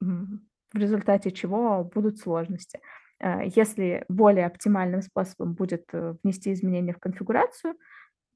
в 0.00 0.76
результате 0.78 1.30
чего 1.30 1.84
будут 1.84 2.18
сложности. 2.18 2.80
Э, 3.20 3.42
если 3.44 4.04
более 4.08 4.46
оптимальным 4.46 5.02
способом 5.02 5.54
будет 5.54 5.84
э, 5.92 6.14
внести 6.22 6.52
изменения 6.52 6.94
в 6.94 6.98
конфигурацию, 6.98 7.74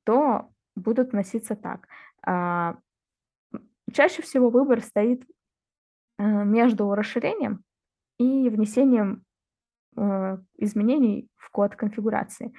то 0.05 0.51
будут 0.77 1.13
вноситься 1.13 1.57
так. 1.57 1.89
А, 2.25 2.77
чаще 3.93 4.23
всего 4.23 4.51
выбор 4.51 4.81
стоит 4.81 5.25
э, 6.19 6.23
между 6.23 6.95
расширением 6.95 7.65
и 8.19 8.49
внесением 8.49 9.25
изменений 10.59 11.29
в 11.37 11.51
код 11.51 11.75
конфигурации. 11.75 12.53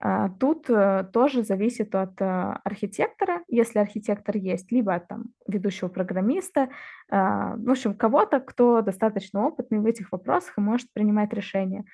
А, 0.00 0.28
тут 0.28 0.68
э, 0.68 1.08
тоже 1.14 1.44
зависит 1.44 1.94
от 1.94 2.20
э, 2.20 2.24
архитектора, 2.64 3.42
если 3.48 3.78
архитектор 3.78 4.36
есть, 4.36 4.70
либо 4.70 4.94
от 4.94 5.08
там, 5.08 5.32
ведущего 5.46 5.88
программиста, 5.88 6.68
а, 7.10 7.56
в 7.56 7.70
общем, 7.70 7.94
кого-то, 7.94 8.40
кто 8.40 8.82
достаточно 8.82 9.46
опытный 9.46 9.78
в 9.78 9.86
этих 9.86 10.12
вопросах 10.12 10.58
и 10.58 10.60
может 10.60 10.92
принимать 10.92 11.32
решения, 11.32 11.86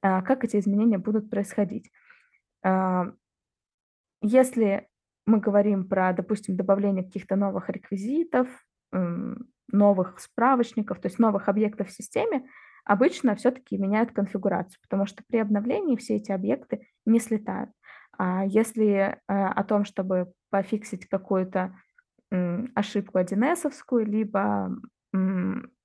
а, 0.00 0.22
как 0.22 0.44
эти 0.44 0.58
изменения 0.58 0.96
будут 0.96 1.28
происходить. 1.30 1.90
Если 4.24 4.88
мы 5.26 5.40
говорим 5.40 5.88
про, 5.88 6.12
допустим, 6.12 6.56
добавление 6.56 7.02
каких-то 7.02 7.34
новых 7.34 7.68
реквизитов, 7.68 8.46
новых 9.70 10.18
справочников, 10.20 11.00
то 11.00 11.06
есть 11.06 11.18
новых 11.18 11.48
объектов 11.48 11.88
в 11.88 11.92
системе, 11.92 12.48
обычно 12.84 13.34
все-таки 13.36 13.78
меняют 13.78 14.12
конфигурацию, 14.12 14.78
потому 14.82 15.06
что 15.06 15.22
при 15.28 15.38
обновлении 15.38 15.96
все 15.96 16.16
эти 16.16 16.32
объекты 16.32 16.88
не 17.06 17.20
слетают. 17.20 17.70
А 18.18 18.44
если 18.44 18.86
э, 18.86 19.16
о 19.26 19.64
том, 19.64 19.84
чтобы 19.84 20.32
пофиксить 20.50 21.06
какую-то 21.08 21.74
ошибку 22.74 23.18
1С, 23.18 23.70
либо 24.04 24.74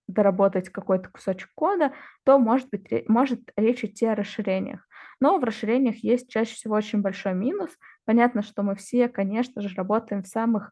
доработать 0.08 0.70
какой-то 0.70 1.10
кусочек 1.10 1.50
кода, 1.54 1.94
то 2.24 2.40
может 2.40 2.70
быть 2.70 3.08
может 3.10 3.42
речь 3.58 3.84
идти 3.84 4.06
о 4.06 4.16
расширениях. 4.16 4.88
Но 5.20 5.38
в 5.38 5.44
расширениях 5.44 5.98
есть 5.98 6.30
чаще 6.30 6.54
всего 6.54 6.76
очень 6.76 7.02
большой 7.02 7.34
минус. 7.34 7.72
Понятно, 8.06 8.42
что 8.42 8.64
мы 8.64 8.76
все, 8.76 9.10
конечно 9.10 9.62
же, 9.62 9.76
работаем 9.76 10.24
в 10.24 10.28
самых 10.28 10.72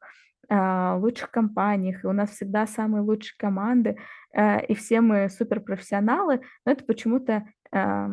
лучших 0.50 1.32
компаниях, 1.32 2.04
и 2.04 2.08
у 2.08 2.14
нас 2.14 2.32
всегда 2.32 2.68
самые 2.68 3.02
лучшие 3.02 3.36
команды, 3.38 3.98
э, 4.34 4.66
и 4.66 4.76
все 4.76 5.02
мы 5.02 5.30
суперпрофессионалы, 5.30 6.42
но 6.66 6.72
это 6.72 6.84
почему-то 6.84 7.46
э, 7.72 8.08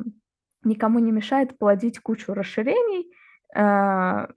никому 0.65 0.99
не 0.99 1.13
мешает 1.13 1.59
плодить 1.59 1.99
кучу 2.01 2.35
расширений 2.35 3.13
э, 3.55 4.29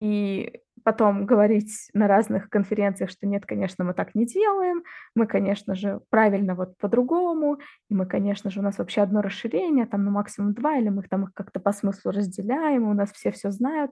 и 0.00 0.60
потом 0.86 1.26
говорить 1.26 1.88
на 1.94 2.06
разных 2.06 2.48
конференциях, 2.48 3.10
что 3.10 3.26
нет, 3.26 3.44
конечно, 3.44 3.84
мы 3.84 3.92
так 3.92 4.14
не 4.14 4.24
делаем, 4.24 4.84
мы, 5.16 5.26
конечно 5.26 5.74
же, 5.74 6.00
правильно 6.10 6.54
вот 6.54 6.78
по-другому, 6.78 7.58
и 7.90 7.94
мы, 7.94 8.06
конечно 8.06 8.50
же, 8.50 8.60
у 8.60 8.62
нас 8.62 8.78
вообще 8.78 9.00
одно 9.00 9.20
расширение, 9.20 9.86
там, 9.86 10.04
ну, 10.04 10.12
максимум 10.12 10.54
два, 10.54 10.76
или 10.76 10.88
мы 10.88 11.02
там 11.02 11.24
их 11.24 11.30
как-то 11.34 11.58
по 11.58 11.72
смыслу 11.72 12.12
разделяем, 12.12 12.88
у 12.88 12.94
нас 12.94 13.10
все 13.10 13.32
все 13.32 13.50
знают. 13.50 13.90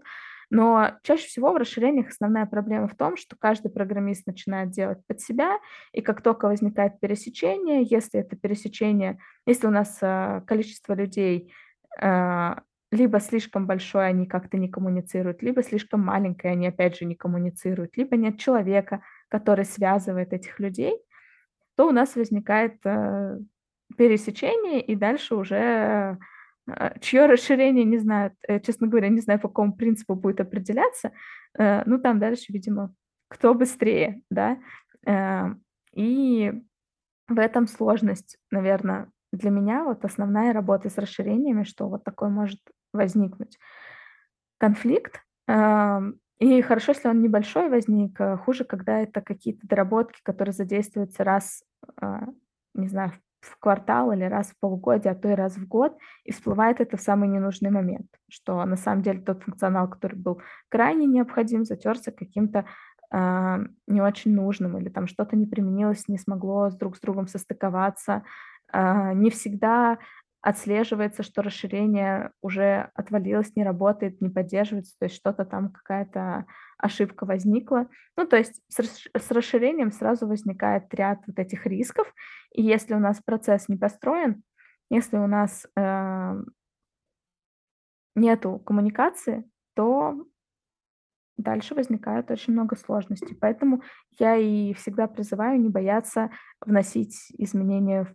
Но 0.51 0.93
чаще 1.03 1.27
всего 1.27 1.53
в 1.53 1.57
расширениях 1.57 2.09
основная 2.09 2.47
проблема 2.47 2.89
в 2.89 2.97
том, 2.97 3.17
что 3.17 3.37
каждый 3.37 3.71
программист 3.71 4.27
начинает 4.27 4.71
делать 4.71 4.99
под 5.07 5.21
себя, 5.21 5.59
и 5.93 6.01
как 6.01 6.23
только 6.23 6.47
возникает 6.47 7.01
пересечение, 7.01 7.83
если 7.83 8.21
это 8.21 8.37
пересечение, 8.37 9.19
если 9.47 9.67
у 9.67 9.71
нас 9.71 9.99
э, 10.01 10.43
количество 10.47 10.95
людей 10.95 11.53
э, 12.01 12.55
либо 12.91 13.21
слишком 13.21 13.67
большое, 13.67 14.07
они 14.07 14.27
как-то 14.27 14.57
не 14.57 14.69
коммуницируют, 14.69 15.43
либо 15.43 15.63
слишком 15.63 16.01
маленькое, 16.01 16.53
они 16.53 16.69
опять 16.69 16.97
же 16.97 17.05
не 17.05 17.17
коммуницируют, 17.17 17.97
либо 17.97 18.17
нет 18.17 18.39
человека, 18.39 19.03
который 19.29 19.65
связывает 19.65 20.33
этих 20.33 20.61
людей, 20.61 20.97
то 21.77 21.89
у 21.89 21.91
нас 21.91 22.15
возникает 22.15 22.77
э, 22.85 23.39
пересечение, 23.97 24.81
и 24.81 24.95
дальше 24.95 25.35
уже 25.35 26.19
чье 27.01 27.27
расширение, 27.27 27.85
не 27.85 27.99
знаю, 27.99 28.33
э, 28.49 28.61
честно 28.61 28.87
говоря, 28.87 29.09
не 29.09 29.21
знаю, 29.21 29.41
по 29.41 29.49
какому 29.49 29.75
принципу 29.75 30.15
будет 30.15 30.41
определяться, 30.41 31.13
э, 31.59 31.83
ну 31.87 31.99
там 31.99 32.19
дальше, 32.19 32.53
видимо, 32.53 32.95
кто 33.29 33.55
быстрее, 33.55 34.23
да, 34.31 34.59
э, 35.07 35.55
и 35.93 36.53
в 37.29 37.39
этом 37.39 37.67
сложность, 37.67 38.39
наверное, 38.51 39.11
для 39.33 39.51
меня 39.51 39.85
вот 39.85 40.05
основная 40.05 40.53
работа 40.53 40.89
с 40.89 40.99
расширениями, 40.99 41.65
что 41.65 41.89
вот 41.89 42.05
такой 42.05 42.29
может 42.29 42.61
возникнуть 42.93 43.59
конфликт. 44.59 45.21
И 46.39 46.63
хорошо, 46.63 46.93
если 46.93 47.09
он 47.09 47.23
небольшой 47.23 47.69
возник, 47.69 48.21
а 48.21 48.37
хуже, 48.37 48.65
когда 48.65 49.01
это 49.01 49.21
какие-то 49.21 49.67
доработки, 49.67 50.21
которые 50.23 50.53
задействуются 50.53 51.25
раз, 51.25 51.65
а, 51.97 52.27
не 52.75 52.89
знаю, 52.89 53.13
в 53.45 53.59
квартал 53.59 54.13
или 54.13 54.25
раз 54.25 54.49
в 54.49 54.59
полгода, 54.59 55.11
а 55.11 55.15
то 55.15 55.29
и 55.29 55.35
раз 55.35 55.57
в 55.57 55.67
год, 55.67 55.97
и 56.25 56.33
всплывает 56.33 56.81
это 56.81 56.97
в 56.97 57.01
самый 57.01 57.29
ненужный 57.29 57.71
момент, 57.71 58.07
что 58.29 58.65
на 58.65 58.77
самом 58.77 59.03
деле 59.03 59.21
тот 59.21 59.43
функционал, 59.43 59.89
который 59.89 60.17
был 60.17 60.41
крайне 60.69 61.07
необходим, 61.07 61.65
затерся 61.65 62.13
каким-то 62.13 62.65
э, 63.13 63.59
не 63.87 64.01
очень 64.01 64.35
нужным, 64.35 64.79
или 64.79 64.89
там 64.89 65.07
что-то 65.07 65.37
не 65.37 65.47
применилось, 65.47 66.09
не 66.09 66.19
смогло 66.19 66.71
друг 66.71 66.97
с 66.97 67.01
другом 67.01 67.27
состыковаться. 67.27 68.23
Э, 68.73 69.13
не 69.15 69.31
всегда 69.31 69.99
отслеживается, 70.45 71.23
что 71.23 71.41
расширение 71.41 72.31
уже 72.43 72.91
отвалилось, 72.95 73.57
не 73.57 73.65
работает, 73.65 74.21
не 74.21 74.29
поддерживается, 74.29 74.95
то 74.99 75.07
есть 75.07 75.17
что-то 75.17 75.47
там, 75.47 75.73
какая-то 75.73 76.45
ошибка 76.77 77.25
возникла. 77.25 77.89
Ну, 78.15 78.27
то 78.27 78.37
есть 78.37 78.61
с, 78.69 79.31
расширением 79.31 79.91
сразу 79.91 80.27
возникает 80.27 80.93
ряд 80.93 81.21
вот 81.27 81.39
этих 81.39 81.65
рисков, 81.65 82.13
и 82.53 82.63
если 82.63 82.93
у 82.93 82.99
нас 82.99 83.23
процесс 83.25 83.71
не 83.71 83.79
построен, 83.79 84.43
если 84.91 85.17
у 85.17 85.27
нас 85.27 85.67
э, 85.77 86.43
нету 88.15 88.59
коммуникации, 88.59 89.49
то 89.75 90.27
дальше 91.39 91.75
возникает 91.75 92.31
очень 92.31 92.53
много 92.53 92.77
сложностей. 92.77 93.35
Поэтому 93.35 93.81
я 94.19 94.37
и 94.37 94.75
всегда 94.75 95.07
призываю 95.07 95.59
не 95.59 95.71
бояться 95.71 96.31
вносить 96.61 97.17
изменения 97.39 98.05
в 98.05 98.15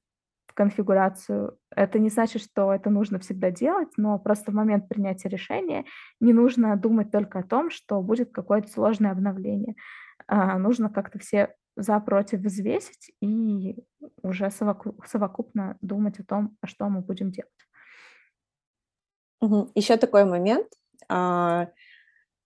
конфигурацию. 0.59 1.57
Это 1.73 1.99
не 1.99 2.09
значит, 2.09 2.41
что 2.41 2.73
это 2.73 2.89
нужно 2.89 3.17
всегда 3.19 3.49
делать, 3.49 3.87
но 3.95 4.19
просто 4.19 4.51
в 4.51 4.53
момент 4.53 4.89
принятия 4.89 5.29
решения 5.29 5.85
не 6.19 6.33
нужно 6.33 6.75
думать 6.75 7.11
только 7.11 7.39
о 7.39 7.43
том, 7.43 7.69
что 7.69 8.01
будет 8.01 8.33
какое-то 8.33 8.67
сложное 8.69 9.11
обновление. 9.11 9.75
А 10.27 10.59
нужно 10.59 10.89
как-то 10.89 11.17
все 11.17 11.55
за 11.77 11.97
против 12.01 12.41
взвесить 12.41 13.13
и 13.21 13.77
уже 14.21 14.51
совокупно 14.51 15.77
думать 15.79 16.19
о 16.19 16.25
том, 16.25 16.57
а 16.59 16.67
что 16.67 16.89
мы 16.89 16.99
будем 16.99 17.31
делать. 17.31 17.53
Еще 19.75 19.95
такой 19.95 20.25
момент. 20.25 20.67
А, 21.07 21.69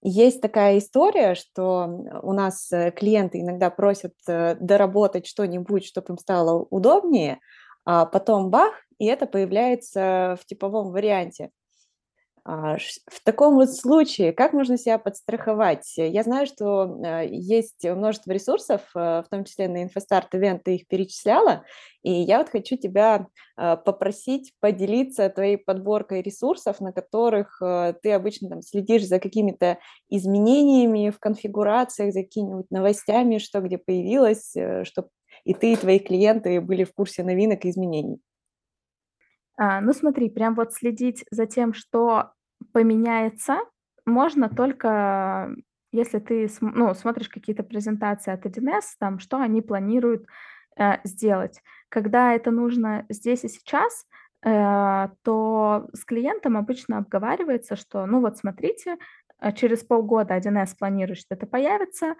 есть 0.04 0.40
такая 0.40 0.78
история, 0.78 1.34
что 1.34 1.88
у 2.22 2.34
нас 2.34 2.72
э, 2.72 2.92
клиенты 2.92 3.40
иногда 3.40 3.72
просят 3.72 4.14
э, 4.28 4.56
доработать 4.60 5.26
что-нибудь, 5.26 5.84
чтобы 5.84 6.14
им 6.14 6.18
стало 6.20 6.68
удобнее, 6.70 7.40
а 7.86 8.06
потом 8.06 8.50
бах, 8.50 8.74
и 8.98 9.06
это 9.06 9.26
появляется 9.26 10.38
в 10.40 10.46
типовом 10.46 10.92
варианте. 10.92 11.52
А, 12.46 12.76
в 12.78 13.24
таком 13.24 13.56
вот 13.56 13.74
случае, 13.74 14.34
как 14.34 14.52
можно 14.52 14.78
себя 14.78 14.98
подстраховать? 14.98 15.94
Я 15.96 16.24
знаю, 16.24 16.46
что 16.46 17.00
э, 17.02 17.28
есть 17.30 17.86
множество 17.86 18.34
ресурсов, 18.34 18.82
э, 18.94 19.24
в 19.26 19.26
том 19.32 19.46
числе 19.46 19.70
на 19.70 19.86
InfoStart 19.86 20.28
Event 20.34 20.60
ты 20.62 20.76
их 20.76 20.88
перечисляла, 20.90 21.64
и 22.02 22.12
я 22.12 22.40
вот 22.40 22.50
хочу 22.50 22.76
тебя 22.76 23.28
э, 23.56 23.78
попросить 23.78 24.52
поделиться 24.60 25.30
твоей 25.30 25.56
подборкой 25.56 26.22
ресурсов, 26.22 26.82
на 26.82 26.92
которых 26.92 27.62
ты 28.02 28.12
обычно 28.12 28.50
там 28.50 28.62
следишь 28.62 29.08
за 29.08 29.20
какими-то 29.20 29.78
изменениями 30.10 31.12
в 31.12 31.20
конфигурациях, 31.20 32.14
за 32.14 32.24
какими-нибудь 32.24 32.70
новостями, 32.72 33.38
что 33.38 33.62
где 33.62 33.78
появилось, 33.78 34.54
чтобы 34.84 35.08
и 35.46 35.54
ты, 35.54 35.74
и 35.74 35.76
твои 35.76 36.00
клиенты 36.00 36.62
были 36.62 36.84
в 36.84 36.94
курсе 36.94 37.24
новинок 37.24 37.66
и 37.66 37.70
изменений? 37.70 38.20
А, 39.58 39.82
ну 39.82 39.94
смотри, 39.94 40.30
прям 40.30 40.56
вот 40.56 40.74
следить 40.74 41.26
за 41.32 41.46
тем, 41.46 41.74
что 41.74 42.32
поменяется, 42.72 43.60
можно 44.06 44.50
только 44.50 45.56
если 45.94 46.18
ты 46.20 46.50
ну, 46.60 46.94
смотришь 46.96 47.30
какие-то 47.30 47.64
презентации 47.64 48.34
от 48.34 48.46
1С, 48.46 48.96
там, 49.00 49.20
что 49.20 49.38
они 49.40 49.62
планируют 49.62 50.26
э, 50.76 50.98
сделать. 51.04 51.62
Когда 51.88 52.34
это 52.34 52.50
нужно 52.50 53.06
здесь 53.10 53.44
и 53.44 53.48
сейчас, 53.48 54.08
э, 54.44 55.10
то 55.22 55.88
с 55.94 56.04
клиентом 56.04 56.58
обычно 56.58 56.98
обговаривается, 56.98 57.76
что, 57.76 58.08
ну 58.08 58.22
вот 58.22 58.38
смотрите, 58.38 58.98
э, 59.40 59.52
через 59.54 59.84
полгода 59.84 60.36
1С 60.36 60.76
планирует, 60.78 61.20
что 61.20 61.36
это 61.36 61.46
появится, 61.46 62.16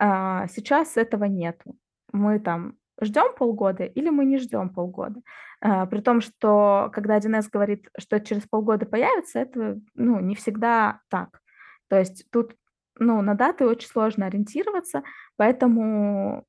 э, 0.00 0.46
сейчас 0.48 0.96
этого 0.96 1.24
нету 1.24 1.76
мы 2.12 2.38
там 2.40 2.74
ждем 3.00 3.34
полгода 3.34 3.84
или 3.84 4.10
мы 4.10 4.24
не 4.24 4.38
ждем 4.38 4.70
полгода. 4.70 5.20
А, 5.60 5.86
при 5.86 6.00
том, 6.00 6.20
что 6.20 6.90
когда 6.92 7.18
1С 7.18 7.48
говорит, 7.50 7.88
что 7.98 8.20
через 8.20 8.42
полгода 8.42 8.86
появится, 8.86 9.40
это 9.40 9.80
ну, 9.94 10.20
не 10.20 10.34
всегда 10.34 11.00
так. 11.08 11.40
То 11.88 11.98
есть 11.98 12.26
тут 12.30 12.54
ну, 12.98 13.22
на 13.22 13.34
даты 13.34 13.66
очень 13.66 13.88
сложно 13.88 14.26
ориентироваться, 14.26 15.02
поэтому 15.36 16.44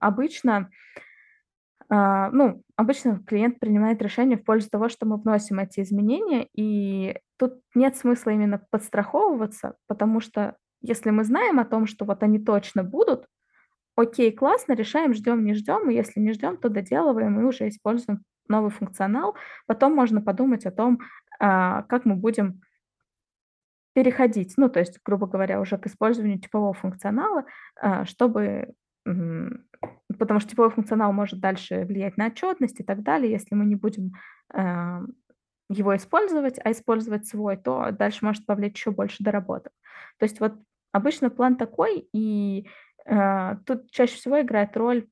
обычно 0.00 0.70
Uh, 1.88 2.30
ну, 2.32 2.64
обычно 2.74 3.22
клиент 3.24 3.60
принимает 3.60 4.02
решение 4.02 4.36
в 4.36 4.42
пользу 4.42 4.68
того, 4.68 4.88
что 4.88 5.06
мы 5.06 5.18
вносим 5.18 5.60
эти 5.60 5.78
изменения, 5.82 6.48
и 6.52 7.16
тут 7.36 7.60
нет 7.76 7.96
смысла 7.96 8.30
именно 8.30 8.60
подстраховываться, 8.70 9.76
потому 9.86 10.18
что 10.18 10.56
если 10.80 11.10
мы 11.10 11.22
знаем 11.22 11.60
о 11.60 11.64
том, 11.64 11.86
что 11.86 12.04
вот 12.04 12.24
они 12.24 12.40
точно 12.40 12.82
будут, 12.82 13.26
окей, 13.96 14.32
классно, 14.32 14.74
решаем, 14.74 15.14
ждем, 15.14 15.44
не 15.44 15.54
ждем, 15.54 15.90
и 15.90 15.94
если 15.94 16.20
не 16.20 16.32
ждем, 16.32 16.56
то 16.56 16.68
доделываем 16.68 17.40
и 17.40 17.44
уже 17.44 17.68
используем 17.68 18.22
новый 18.48 18.70
функционал. 18.70 19.34
Потом 19.66 19.94
можно 19.94 20.22
подумать 20.22 20.66
о 20.66 20.70
том, 20.70 21.00
а, 21.40 21.82
как 21.82 22.04
мы 22.04 22.14
будем 22.14 22.60
переходить, 23.94 24.54
ну, 24.56 24.68
то 24.68 24.78
есть, 24.78 25.00
грубо 25.04 25.26
говоря, 25.26 25.60
уже 25.60 25.78
к 25.78 25.86
использованию 25.86 26.38
типового 26.38 26.74
функционала, 26.74 27.46
а, 27.80 28.04
чтобы 28.04 28.74
потому 30.18 30.40
что 30.40 30.50
типовой 30.50 30.70
функционал 30.70 31.12
может 31.12 31.40
дальше 31.40 31.84
влиять 31.84 32.16
на 32.16 32.26
отчетность 32.26 32.80
и 32.80 32.84
так 32.84 33.02
далее. 33.02 33.30
Если 33.30 33.54
мы 33.54 33.64
не 33.64 33.76
будем 33.76 34.12
а, 34.52 35.02
его 35.68 35.96
использовать, 35.96 36.58
а 36.64 36.72
использовать 36.72 37.26
свой, 37.26 37.56
то 37.56 37.90
дальше 37.92 38.24
может 38.24 38.46
повлечь 38.46 38.76
еще 38.76 38.90
больше 38.90 39.22
доработок. 39.22 39.72
То 40.18 40.24
есть 40.24 40.40
вот 40.40 40.54
обычно 40.92 41.30
план 41.30 41.56
такой, 41.56 42.08
и 42.12 42.66
тут 43.06 43.90
чаще 43.90 44.16
всего 44.16 44.40
играет 44.40 44.76
роль 44.76 45.06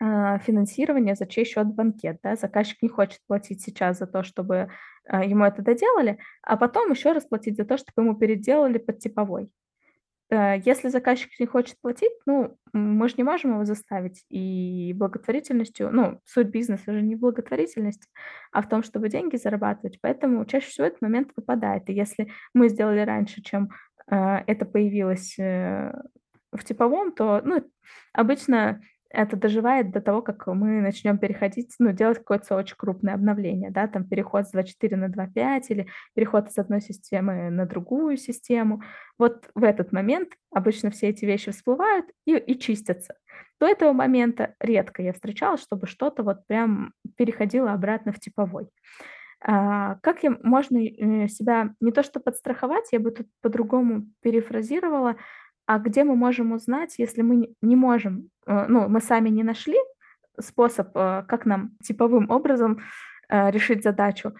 а, 0.00 0.38
финансирования 0.38 1.16
за 1.16 1.26
чей 1.26 1.44
счет 1.44 1.66
банкет. 1.66 2.20
Да? 2.22 2.36
Заказчик 2.36 2.80
не 2.82 2.88
хочет 2.88 3.20
платить 3.26 3.62
сейчас 3.62 3.98
за 3.98 4.06
то, 4.06 4.22
чтобы 4.22 4.70
а, 5.08 5.24
ему 5.24 5.44
это 5.44 5.62
доделали, 5.62 6.18
а 6.42 6.56
потом 6.56 6.92
еще 6.92 7.12
раз 7.12 7.24
платить 7.24 7.56
за 7.56 7.64
то, 7.64 7.76
чтобы 7.76 8.02
ему 8.02 8.14
переделали 8.14 8.78
под 8.78 8.98
типовой. 9.00 9.50
Если 10.30 10.88
заказчик 10.88 11.30
не 11.40 11.46
хочет 11.46 11.80
платить, 11.80 12.12
ну, 12.26 12.58
мы 12.74 13.08
же 13.08 13.14
не 13.16 13.24
можем 13.24 13.52
его 13.52 13.64
заставить. 13.64 14.26
И 14.28 14.92
благотворительностью, 14.94 15.90
ну, 15.90 16.20
суть 16.26 16.48
бизнеса 16.48 16.92
же 16.92 17.00
не 17.00 17.16
в 17.16 17.20
благотворительности, 17.20 18.06
а 18.52 18.60
в 18.60 18.68
том, 18.68 18.82
чтобы 18.82 19.08
деньги 19.08 19.36
зарабатывать. 19.36 19.98
Поэтому 20.02 20.44
чаще 20.44 20.68
всего 20.68 20.86
этот 20.86 21.00
момент 21.00 21.30
выпадает. 21.34 21.88
И 21.88 21.94
если 21.94 22.30
мы 22.52 22.68
сделали 22.68 23.00
раньше, 23.00 23.40
чем 23.40 23.70
это 24.06 24.66
появилось 24.66 25.38
э, 25.38 25.94
в 26.52 26.64
типовом, 26.64 27.12
то 27.12 27.40
ну, 27.44 27.62
обычно 28.12 28.80
это 29.10 29.36
доживает 29.36 29.90
до 29.90 30.00
того, 30.00 30.22
как 30.22 30.46
мы 30.48 30.80
начнем 30.80 31.18
переходить, 31.18 31.74
ну, 31.78 31.92
делать 31.92 32.18
какое-то 32.18 32.56
очень 32.56 32.76
крупное 32.76 33.14
обновление, 33.14 33.70
да, 33.70 33.86
там 33.86 34.04
переход 34.04 34.46
с 34.46 34.54
2.4 34.54 34.96
на 34.96 35.06
2.5 35.06 35.62
или 35.68 35.86
переход 36.14 36.52
с 36.52 36.58
одной 36.58 36.80
системы 36.80 37.50
на 37.50 37.66
другую 37.66 38.16
систему. 38.16 38.82
Вот 39.18 39.48
в 39.54 39.64
этот 39.64 39.92
момент 39.92 40.34
обычно 40.50 40.90
все 40.90 41.08
эти 41.08 41.24
вещи 41.24 41.52
всплывают 41.52 42.06
и, 42.26 42.36
и 42.36 42.58
чистятся. 42.58 43.14
До 43.60 43.66
этого 43.66 43.92
момента 43.92 44.54
редко 44.60 45.02
я 45.02 45.12
встречала, 45.12 45.56
чтобы 45.56 45.86
что-то 45.86 46.22
вот 46.22 46.46
прям 46.46 46.92
переходило 47.16 47.72
обратно 47.72 48.12
в 48.12 48.20
типовой. 48.20 48.68
А, 49.40 49.96
как 50.02 50.24
им 50.24 50.38
можно 50.42 50.78
э, 50.78 51.28
себя 51.28 51.74
не 51.80 51.92
то 51.92 52.02
что 52.02 52.20
подстраховать, 52.20 52.88
я 52.92 52.98
бы 52.98 53.12
тут 53.12 53.28
по-другому 53.40 54.06
перефразировала, 54.20 55.16
а 55.68 55.78
где 55.78 56.02
мы 56.02 56.16
можем 56.16 56.52
узнать, 56.52 56.94
если 56.98 57.20
мы 57.20 57.54
не 57.60 57.76
можем, 57.76 58.30
э, 58.46 58.66
ну, 58.68 58.88
мы 58.88 59.02
сами 59.02 59.28
не 59.28 59.42
нашли 59.42 59.76
способ, 60.40 60.96
э, 60.96 61.24
как 61.28 61.44
нам 61.44 61.76
типовым 61.82 62.30
образом 62.30 62.80
решить 63.30 63.82
задачу, 63.82 64.32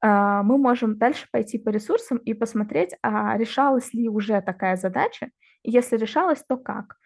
мы 0.00 0.56
можем 0.56 0.98
дальше 0.98 1.26
пойти 1.32 1.58
по 1.58 1.70
ресурсам 1.70 2.18
и 2.18 2.32
посмотреть, 2.32 2.94
а 3.02 3.36
решалась 3.36 3.92
ли 3.92 4.08
уже 4.08 4.40
такая 4.40 4.76
задача, 4.76 5.30
и 5.64 5.72
если 5.72 5.96
решалась, 5.96 6.44
то 6.48 6.56
как. 6.56 6.96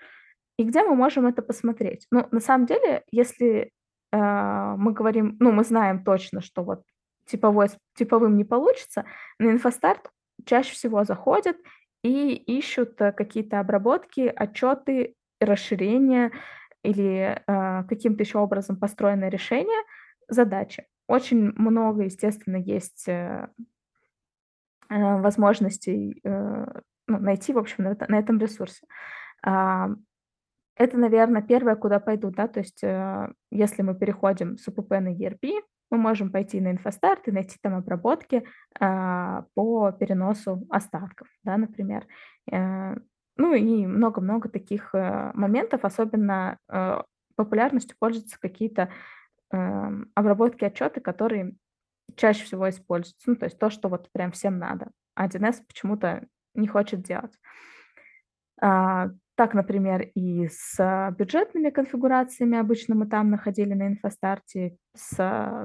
И 0.59 0.64
где 0.64 0.83
мы 0.83 0.95
можем 0.95 1.27
это 1.27 1.40
посмотреть? 1.40 2.07
Ну, 2.11 2.29
на 2.31 2.40
самом 2.40 2.66
деле, 2.66 3.05
если 3.11 3.73
мы 4.12 4.93
говорим, 4.93 5.38
ну, 5.40 5.51
мы 5.51 5.64
знаем 5.64 6.05
точно, 6.05 6.43
что 6.43 6.62
вот 6.62 6.83
типовой, 7.25 7.69
типовым 7.95 8.37
не 8.37 8.45
получится, 8.45 9.07
на 9.38 9.51
инфостарт 9.51 10.11
чаще 10.45 10.75
всего 10.75 11.05
заходят 11.05 11.57
и 12.02 12.34
ищут 12.34 13.00
э, 13.00 13.12
какие-то 13.12 13.60
обработки, 13.60 14.32
отчеты, 14.34 15.14
расширения 15.40 16.32
или 16.82 17.42
э, 17.46 17.84
каким-то 17.88 18.22
еще 18.22 18.38
образом 18.38 18.76
построенное 18.78 19.28
решение 19.28 19.82
задачи. 20.28 20.86
Очень 21.06 21.52
много, 21.56 22.04
естественно, 22.04 22.56
есть 22.56 23.08
э, 23.08 23.48
э, 24.88 25.20
возможностей 25.20 26.20
э, 26.24 26.66
ну, 27.06 27.18
найти, 27.18 27.52
в 27.52 27.58
общем, 27.58 27.84
на, 27.84 27.96
на 28.08 28.18
этом 28.18 28.38
ресурсе. 28.38 28.86
Э, 29.44 29.88
это, 30.76 30.96
наверное, 30.96 31.42
первое, 31.42 31.76
куда 31.76 32.00
пойду, 32.00 32.30
да, 32.30 32.48
то 32.48 32.60
есть 32.60 32.82
э, 32.82 33.32
если 33.50 33.82
мы 33.82 33.94
переходим 33.94 34.56
с 34.56 34.66
УПП 34.68 34.92
на 34.92 35.14
ERP, 35.14 35.60
мы 35.90 35.98
можем 35.98 36.31
пойти 36.31 36.61
на 36.61 36.70
инфостарт 36.70 37.29
и 37.29 37.33
найти 37.33 37.59
там 37.61 37.74
обработки 37.74 38.44
а, 38.79 39.44
по 39.55 39.92
переносу 39.92 40.66
остатков, 40.70 41.29
да, 41.42 41.57
например. 41.57 42.07
Э, 42.50 42.94
ну 43.37 43.55
и 43.55 43.87
много-много 43.87 44.48
таких 44.48 44.94
э, 44.94 45.31
моментов, 45.35 45.85
особенно 45.85 46.59
э, 46.68 47.03
популярностью 47.37 47.96
пользуются 47.98 48.38
какие-то 48.38 48.90
э, 49.53 49.90
обработки 50.14 50.64
отчеты, 50.64 51.00
которые 51.00 51.55
чаще 52.16 52.44
всего 52.44 52.68
используются, 52.68 53.31
ну, 53.31 53.37
то 53.37 53.46
есть 53.46 53.59
то, 53.59 53.70
что 53.70 53.88
вот 53.88 54.11
прям 54.12 54.33
всем 54.33 54.59
надо, 54.59 54.90
а 55.14 55.26
1С 55.26 55.62
почему-то 55.66 56.26
не 56.55 56.68
хочет 56.68 57.03
делать. 57.03 57.33
А, 58.61 59.09
так, 59.40 59.55
например, 59.55 60.03
и 60.14 60.48
с 60.48 61.14
бюджетными 61.18 61.70
конфигурациями 61.70 62.59
обычно 62.59 62.94
мы 62.94 63.07
там 63.07 63.31
находили 63.31 63.72
на 63.72 63.88
инфостарте, 63.88 64.76
с 64.94 65.16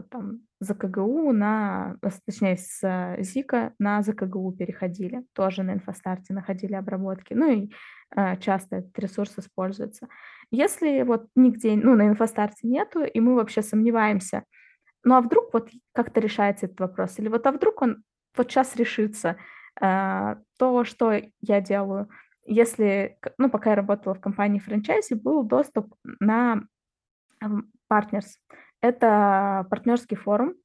там, 0.09 0.39
ЗКГУ 0.61 1.33
на, 1.33 1.97
точнее, 2.25 2.55
с 2.55 3.17
ЗИКа 3.19 3.73
на 3.77 4.01
ЗКГУ 4.01 4.53
переходили, 4.53 5.25
тоже 5.33 5.63
на 5.63 5.73
инфостарте 5.73 6.33
находили 6.33 6.73
обработки. 6.73 7.33
Ну 7.33 7.51
и 7.51 7.69
э, 8.15 8.37
часто 8.37 8.77
этот 8.77 8.97
ресурс 8.97 9.33
используется. 9.37 10.07
Если 10.51 11.01
вот 11.01 11.27
нигде, 11.35 11.75
ну, 11.75 11.95
на 11.95 12.07
инфостарте 12.07 12.69
нету, 12.69 13.03
и 13.03 13.19
мы 13.19 13.35
вообще 13.35 13.61
сомневаемся, 13.61 14.45
ну 15.03 15.15
а 15.15 15.21
вдруг 15.21 15.49
вот 15.51 15.69
как-то 15.93 16.21
решается 16.21 16.67
этот 16.67 16.79
вопрос, 16.79 17.19
или 17.19 17.27
вот 17.27 17.45
а 17.45 17.51
вдруг 17.51 17.81
он 17.81 18.03
вот 18.37 18.49
сейчас 18.49 18.77
решится, 18.77 19.35
э, 19.81 20.35
то, 20.57 20.85
что 20.85 21.21
я 21.41 21.59
делаю– 21.59 22.07
если, 22.45 23.17
ну, 23.37 23.49
пока 23.49 23.71
я 23.71 23.75
работала 23.75 24.13
в 24.13 24.21
компании 24.21 24.59
франчайзи, 24.59 25.15
был 25.15 25.43
доступ 25.43 25.93
на 26.19 26.63
Partners. 27.91 28.37
Это 28.81 29.65
партнерский 29.69 30.15
форум, 30.15 30.55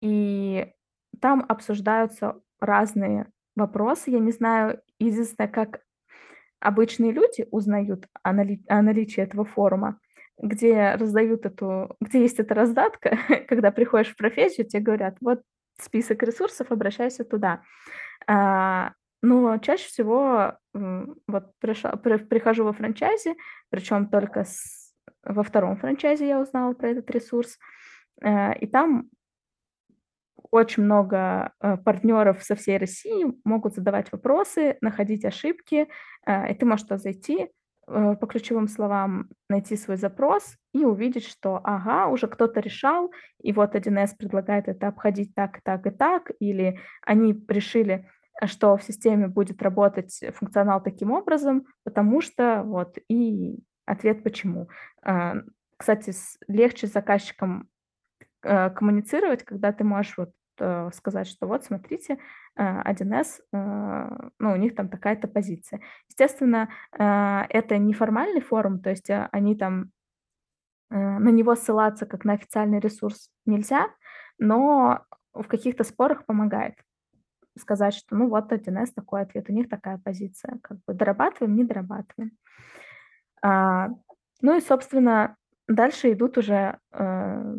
и 0.00 0.72
там 1.20 1.44
обсуждаются 1.48 2.40
разные 2.60 3.30
вопросы. 3.56 4.10
Я 4.10 4.18
не 4.18 4.32
знаю, 4.32 4.80
единственное, 4.98 5.48
как 5.48 5.80
обычные 6.60 7.12
люди 7.12 7.46
узнают 7.50 8.06
о, 8.22 8.32
нали- 8.32 8.64
о 8.68 8.82
наличии 8.82 9.22
этого 9.22 9.44
форума, 9.44 10.00
где 10.38 10.94
раздают 10.94 11.46
эту, 11.46 11.96
где 12.00 12.22
есть 12.22 12.40
эта 12.40 12.54
раздатка, 12.54 13.18
когда 13.48 13.70
приходишь 13.70 14.12
в 14.12 14.16
профессию, 14.16 14.66
тебе 14.66 14.82
говорят, 14.82 15.16
вот 15.20 15.42
список 15.80 16.22
ресурсов, 16.22 16.70
обращайся 16.70 17.24
туда. 17.24 17.62
А, 18.26 18.92
но 19.24 19.58
чаще 19.58 19.86
всего 19.88 20.58
вот 20.72 21.52
приша, 21.58 21.96
при, 21.96 22.18
прихожу 22.18 22.64
во 22.64 22.72
франчайзи, 22.72 23.36
причем 23.70 24.08
только 24.08 24.44
с, 24.44 24.92
во 25.22 25.42
втором 25.42 25.76
франчайзе 25.76 26.28
я 26.28 26.40
узнала 26.40 26.74
про 26.74 26.90
этот 26.90 27.10
ресурс, 27.10 27.58
э, 28.22 28.58
и 28.58 28.66
там 28.66 29.08
очень 30.50 30.84
много 30.84 31.52
э, 31.60 31.76
партнеров 31.78 32.42
со 32.42 32.54
всей 32.54 32.76
России 32.76 33.26
могут 33.44 33.74
задавать 33.74 34.12
вопросы, 34.12 34.76
находить 34.80 35.24
ошибки, 35.24 35.88
э, 36.26 36.52
и 36.52 36.54
ты 36.54 36.66
можешь 36.66 36.84
туда 36.84 36.98
зайти, 36.98 37.50
по 37.86 38.26
ключевым 38.26 38.66
словам 38.66 39.28
найти 39.50 39.76
свой 39.76 39.98
запрос 39.98 40.56
и 40.72 40.86
увидеть, 40.86 41.26
что 41.26 41.60
ага, 41.62 42.06
уже 42.06 42.28
кто-то 42.28 42.60
решал, 42.60 43.12
и 43.42 43.52
вот 43.52 43.74
1С 43.74 44.16
предлагает 44.16 44.68
это 44.68 44.88
обходить 44.88 45.34
так, 45.34 45.60
так 45.62 45.86
и 45.86 45.90
так, 45.90 46.30
или 46.40 46.80
они 47.02 47.38
решили 47.46 48.08
что 48.46 48.76
в 48.76 48.82
системе 48.82 49.28
будет 49.28 49.62
работать 49.62 50.20
функционал 50.34 50.82
таким 50.82 51.12
образом, 51.12 51.66
потому 51.84 52.20
что 52.20 52.62
вот 52.64 52.98
и 53.08 53.58
ответ 53.86 54.22
почему. 54.22 54.68
А, 55.02 55.36
кстати, 55.76 56.12
легче 56.48 56.86
с 56.86 56.92
заказчиком 56.92 57.68
э, 58.42 58.70
коммуницировать, 58.70 59.44
когда 59.44 59.72
ты 59.72 59.84
можешь 59.84 60.16
вот 60.16 60.30
э, 60.58 60.90
сказать, 60.94 61.26
что 61.26 61.46
вот, 61.46 61.64
смотрите, 61.64 62.18
1С, 62.58 63.40
э, 63.52 64.28
ну, 64.38 64.52
у 64.52 64.56
них 64.56 64.74
там 64.74 64.88
такая-то 64.88 65.28
позиция. 65.28 65.80
Естественно, 66.08 66.68
это 66.92 67.78
неформальный 67.78 68.40
форум, 68.40 68.80
то 68.80 68.90
есть 68.90 69.10
они 69.10 69.56
там 69.56 69.90
на 70.90 71.30
него 71.30 71.56
ссылаться 71.56 72.06
как 72.06 72.24
на 72.24 72.34
официальный 72.34 72.78
ресурс 72.78 73.30
нельзя, 73.46 73.88
но 74.38 75.04
в 75.32 75.44
каких-то 75.48 75.82
спорах 75.82 76.24
помогает 76.24 76.76
сказать, 77.58 77.94
что 77.94 78.16
ну 78.16 78.28
вот 78.28 78.52
1С 78.52 78.92
такой 78.94 79.22
ответ, 79.22 79.48
у 79.48 79.52
них 79.52 79.68
такая 79.68 79.98
позиция, 79.98 80.58
как 80.62 80.78
бы 80.86 80.94
дорабатываем, 80.94 81.56
не 81.56 81.64
дорабатываем. 81.64 82.32
А, 83.42 83.88
ну 84.40 84.56
и, 84.56 84.60
собственно, 84.60 85.36
дальше 85.68 86.12
идут 86.12 86.38
уже 86.38 86.78
э, 86.92 87.56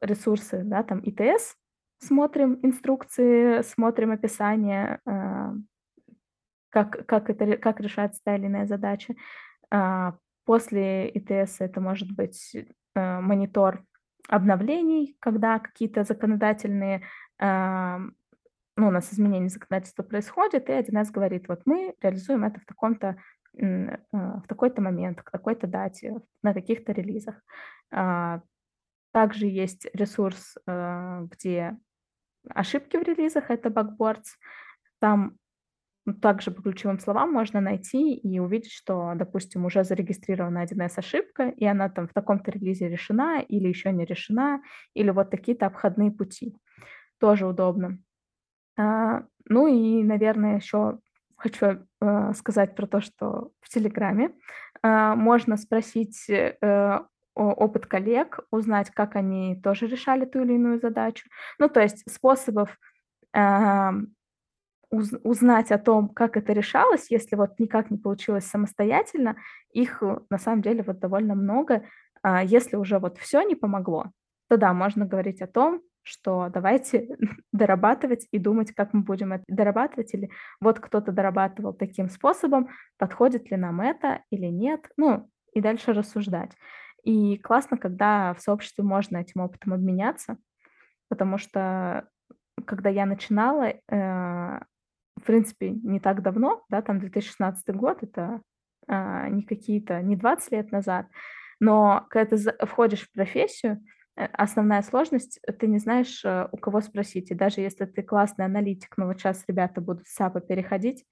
ресурсы, 0.00 0.62
да, 0.64 0.82
там 0.82 1.00
ИТС, 1.02 1.56
смотрим 1.98 2.58
инструкции, 2.62 3.62
смотрим 3.62 4.12
описание, 4.12 5.00
э, 5.06 5.52
как, 6.70 7.06
как, 7.06 7.30
это, 7.30 7.56
как 7.56 7.80
решается 7.80 8.20
та 8.24 8.36
или 8.36 8.46
иная 8.46 8.66
задача. 8.66 9.14
А, 9.70 10.14
после 10.44 11.08
ИТС 11.10 11.60
это 11.60 11.80
может 11.80 12.14
быть 12.14 12.54
э, 12.54 13.20
монитор 13.20 13.84
обновлений, 14.28 15.16
когда 15.20 15.58
какие-то 15.58 16.04
законодательные 16.04 17.02
э, 17.38 17.98
ну, 18.76 18.88
у 18.88 18.90
нас 18.90 19.12
изменение 19.12 19.48
законодательства 19.48 20.02
происходит, 20.02 20.68
и 20.68 20.72
1С 20.72 21.10
говорит, 21.10 21.48
вот 21.48 21.62
мы 21.64 21.94
реализуем 22.00 22.44
это 22.44 22.60
в 22.60 22.66
таком-то 22.66 23.16
э, 23.58 23.96
в 24.12 24.44
такой-то 24.46 24.82
момент, 24.82 25.22
к 25.22 25.30
такой-то 25.30 25.66
дате, 25.66 26.20
на 26.42 26.52
таких-то 26.52 26.92
релизах. 26.92 27.36
А, 27.90 28.42
также 29.12 29.46
есть 29.46 29.88
ресурс, 29.94 30.56
э, 30.66 31.26
где 31.30 31.76
ошибки 32.50 32.98
в 32.98 33.02
релизах, 33.02 33.50
это 33.50 33.70
bugboards. 33.70 34.36
Там 35.00 35.38
также 36.20 36.50
по 36.50 36.62
ключевым 36.62 37.00
словам 37.00 37.32
можно 37.32 37.60
найти 37.60 38.14
и 38.14 38.38
увидеть, 38.38 38.72
что, 38.72 39.12
допустим, 39.16 39.64
уже 39.64 39.84
зарегистрирована 39.84 40.64
1С 40.64 40.98
ошибка, 40.98 41.48
и 41.48 41.64
она 41.64 41.88
там 41.88 42.08
в 42.08 42.12
таком-то 42.12 42.50
релизе 42.50 42.88
решена 42.88 43.40
или 43.40 43.68
еще 43.68 43.90
не 43.90 44.04
решена, 44.04 44.62
или 44.94 45.10
вот 45.10 45.30
такие-то 45.30 45.66
обходные 45.66 46.12
пути. 46.12 46.54
Тоже 47.18 47.46
удобно. 47.46 47.98
А, 48.76 49.24
ну 49.48 49.66
и, 49.66 50.02
наверное, 50.02 50.56
еще 50.56 50.98
хочу 51.36 51.86
э, 52.00 52.32
сказать 52.34 52.74
про 52.74 52.86
то, 52.86 53.00
что 53.00 53.50
в 53.60 53.68
Телеграме 53.68 54.32
э, 54.82 55.14
можно 55.14 55.56
спросить 55.56 56.28
э, 56.28 57.00
опыт 57.34 57.86
коллег, 57.86 58.40
узнать, 58.50 58.90
как 58.90 59.14
они 59.16 59.60
тоже 59.62 59.86
решали 59.86 60.24
ту 60.24 60.42
или 60.42 60.54
иную 60.54 60.80
задачу. 60.80 61.28
Ну, 61.58 61.68
то 61.68 61.80
есть 61.80 62.10
способов 62.10 62.78
узнать 64.90 65.72
о 65.72 65.78
том, 65.78 66.08
как 66.08 66.38
это 66.38 66.54
решалось, 66.54 67.10
если 67.10 67.36
вот 67.36 67.58
никак 67.58 67.90
не 67.90 67.98
получилось 67.98 68.46
самостоятельно, 68.46 69.36
их 69.72 70.02
на 70.30 70.38
самом 70.38 70.62
деле 70.62 70.82
вот 70.82 70.98
довольно 71.00 71.34
много. 71.34 71.82
А 72.22 72.42
если 72.42 72.76
уже 72.76 72.98
вот 72.98 73.18
все 73.18 73.42
не 73.42 73.54
помогло, 73.54 74.06
то 74.48 74.56
да, 74.56 74.72
можно 74.72 75.04
говорить 75.04 75.42
о 75.42 75.46
том, 75.46 75.82
что 76.06 76.48
давайте 76.52 77.16
дорабатывать 77.52 78.28
и 78.30 78.38
думать, 78.38 78.72
как 78.72 78.92
мы 78.94 79.02
будем 79.02 79.32
это 79.32 79.44
дорабатывать, 79.48 80.14
или 80.14 80.30
вот 80.60 80.78
кто-то 80.78 81.10
дорабатывал 81.10 81.74
таким 81.74 82.08
способом, 82.08 82.68
подходит 82.96 83.50
ли 83.50 83.56
нам 83.56 83.80
это 83.80 84.22
или 84.30 84.46
нет, 84.46 84.88
ну, 84.96 85.28
и 85.52 85.60
дальше 85.60 85.92
рассуждать. 85.92 86.52
И 87.02 87.38
классно, 87.38 87.76
когда 87.76 88.34
в 88.34 88.40
сообществе 88.40 88.84
можно 88.84 89.18
этим 89.18 89.40
опытом 89.40 89.72
обменяться, 89.72 90.38
потому 91.08 91.38
что 91.38 92.08
когда 92.64 92.88
я 92.88 93.04
начинала, 93.04 93.64
э, 93.64 93.80
в 93.88 95.22
принципе, 95.24 95.70
не 95.70 96.00
так 96.00 96.22
давно, 96.22 96.64
да, 96.68 96.82
там 96.82 97.00
2016 97.00 97.74
год, 97.74 98.02
это 98.02 98.42
а, 98.88 99.28
не 99.28 99.42
какие-то, 99.42 100.00
не 100.02 100.14
20 100.16 100.52
лет 100.52 100.72
назад, 100.72 101.06
но 101.58 102.06
когда 102.10 102.36
ты 102.36 102.66
входишь 102.66 103.02
в 103.02 103.12
профессию, 103.12 103.74
э, 103.74 103.95
основная 104.16 104.82
сложность, 104.82 105.40
ты 105.58 105.66
не 105.66 105.78
знаешь, 105.78 106.24
э, 106.24 106.48
у 106.50 106.56
кого 106.56 106.80
спросить. 106.80 107.30
И 107.30 107.34
даже 107.34 107.60
если 107.60 107.84
ты 107.84 108.02
классный 108.02 108.46
аналитик, 108.46 108.96
но 108.96 109.06
вот 109.06 109.18
сейчас 109.18 109.44
ребята 109.46 109.80
будут 109.80 110.06
с 110.06 110.14
САПа 110.14 110.40
переходить, 110.40 111.04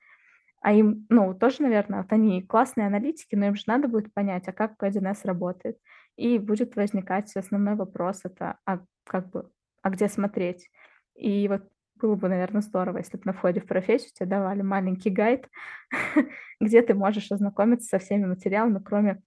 а 0.62 0.73
им, 0.73 1.07
ну, 1.11 1.35
тоже, 1.35 1.62
наверное, 1.62 2.03
вот 2.03 2.12
они 2.12 2.43
классные 2.43 2.87
аналитики, 2.87 3.35
но 3.35 3.47
им 3.47 3.55
же 3.55 3.64
надо 3.67 3.87
будет 3.87 4.14
понять, 4.14 4.49
а 4.49 4.53
как 4.53 4.83
P1S 4.83 5.21
работает. 5.25 5.77
И 6.17 6.38
будет 6.38 6.75
возникать 6.77 7.37
основной 7.37 7.75
вопрос, 7.75 8.21
это 8.25 8.59
а 8.64 8.81
как 9.05 9.31
бы, 9.31 9.51
а 9.83 9.90
где 9.90 10.09
смотреть? 10.09 10.71
И 11.14 11.49
вот 11.49 11.69
было 11.97 12.14
бы, 12.14 12.29
наверное, 12.29 12.62
здорово, 12.62 12.99
если 12.99 13.19
бы 13.19 13.25
на 13.27 13.33
входе 13.35 13.61
в 13.61 13.67
профессию 13.67 14.11
тебе 14.14 14.27
давали 14.27 14.62
маленький 14.62 15.11
гайд, 15.11 15.49
где 16.61 16.81
ты 16.81 16.95
можешь 16.95 17.31
ознакомиться 17.31 17.88
со 17.88 17.99
всеми 17.99 18.25
материалами, 18.25 18.81
кроме... 18.83 19.23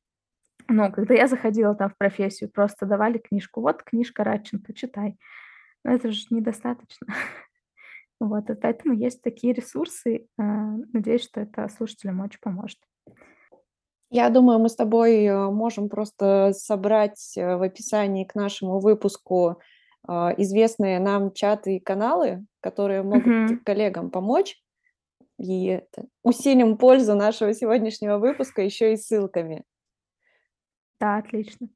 Ну, 0.70 0.92
когда 0.92 1.14
я 1.14 1.28
заходила 1.28 1.76
там 1.76 1.90
в 1.90 1.98
профессию, 1.98 2.50
просто 2.50 2.86
давали 2.86 3.18
книжку. 3.18 3.62
Вот 3.62 3.84
книжка 3.84 4.24
Радченко, 4.24 4.74
читай. 4.74 5.18
Но 5.84 5.92
это 5.94 6.12
же 6.12 6.26
недостаточно. 6.30 7.08
Вот, 8.20 8.50
и 8.50 8.56
поэтому 8.56 8.96
есть 8.96 9.22
такие 9.22 9.54
ресурсы. 9.54 10.28
А, 10.40 10.44
надеюсь, 10.92 11.24
что 11.24 11.42
это 11.42 11.70
слушателям 11.70 12.20
очень 12.22 12.40
поможет. 12.42 12.80
Я 14.10 14.30
думаю, 14.32 14.58
мы 14.58 14.70
с 14.70 14.76
тобой 14.76 15.24
э, 15.24 15.50
можем 15.52 15.88
просто 15.88 16.52
собрать 16.54 17.38
э, 17.38 17.58
в 17.58 17.62
описании 17.62 18.24
к 18.24 18.34
нашему 18.34 18.80
выпуску 18.80 19.62
известные 20.10 21.00
нам 21.00 21.32
чаты 21.34 21.76
и 21.76 21.80
каналы, 21.80 22.46
которые 22.62 23.04
могут 23.04 23.26
Мгм. 23.28 23.60
коллегам 23.60 24.10
помочь. 24.10 24.56
И 25.38 25.66
это, 25.66 26.06
усилим 26.24 26.78
пользу 26.78 27.14
нашего 27.14 27.54
сегодняшнего 27.54 28.18
выпуска 28.18 28.62
еще 28.62 28.94
и 28.94 28.98
ссылками. 28.98 29.64
Да, 31.00 31.18
отлично. 31.18 31.70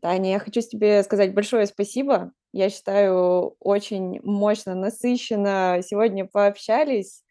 Таня, 0.00 0.30
я 0.30 0.38
хочу 0.38 0.60
тебе 0.62 1.02
сказать 1.02 1.34
большое 1.34 1.66
спасибо. 1.66 2.32
Я 2.52 2.70
считаю, 2.70 3.56
очень 3.60 4.20
мощно, 4.22 4.74
насыщенно 4.74 5.80
сегодня 5.82 6.26
пообщались. 6.26 7.24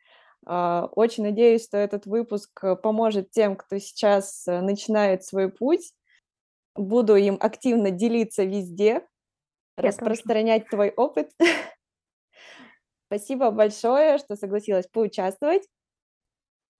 А, 0.46 0.90
очень 0.96 1.24
надеюсь, 1.24 1.64
что 1.66 1.78
этот 1.78 2.06
выпуск 2.06 2.64
поможет 2.82 3.32
тем, 3.32 3.56
кто 3.56 3.78
сейчас 3.78 4.48
э, 4.48 4.62
начинает 4.62 5.24
свой 5.24 5.50
путь. 5.52 5.94
Буду 6.76 7.16
им 7.16 7.38
активно 7.40 7.92
делиться 7.92 8.44
везде, 8.44 9.08
Я 9.82 9.94
тоже. 9.94 10.16
распространять 10.16 10.70
твой 10.70 10.92
опыт. 10.92 11.32
Спасибо 13.08 13.52
большое, 13.52 14.18
что 14.18 14.36
согласилась 14.36 14.88
поучаствовать. 14.88 15.68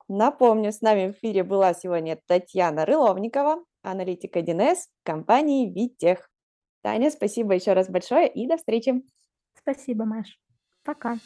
Напомню, 0.08 0.72
с 0.72 0.82
нами 0.82 1.08
в 1.08 1.16
эфире 1.16 1.44
была 1.44 1.74
сегодня 1.74 2.20
Татьяна 2.28 2.86
Рыловникова, 2.86 3.64
аналитик 3.82 4.36
1С 4.36 4.88
компании 5.04 5.72
Витех. 5.72 6.30
Таня, 6.82 7.12
спасибо 7.12 7.54
еще 7.54 7.74
раз 7.74 7.90
большое 7.90 8.28
и 8.28 8.48
до 8.48 8.58
встречи. 8.58 9.04
Спасибо, 9.56 10.06
Маш. 10.06 10.40
Пока. 10.84 11.18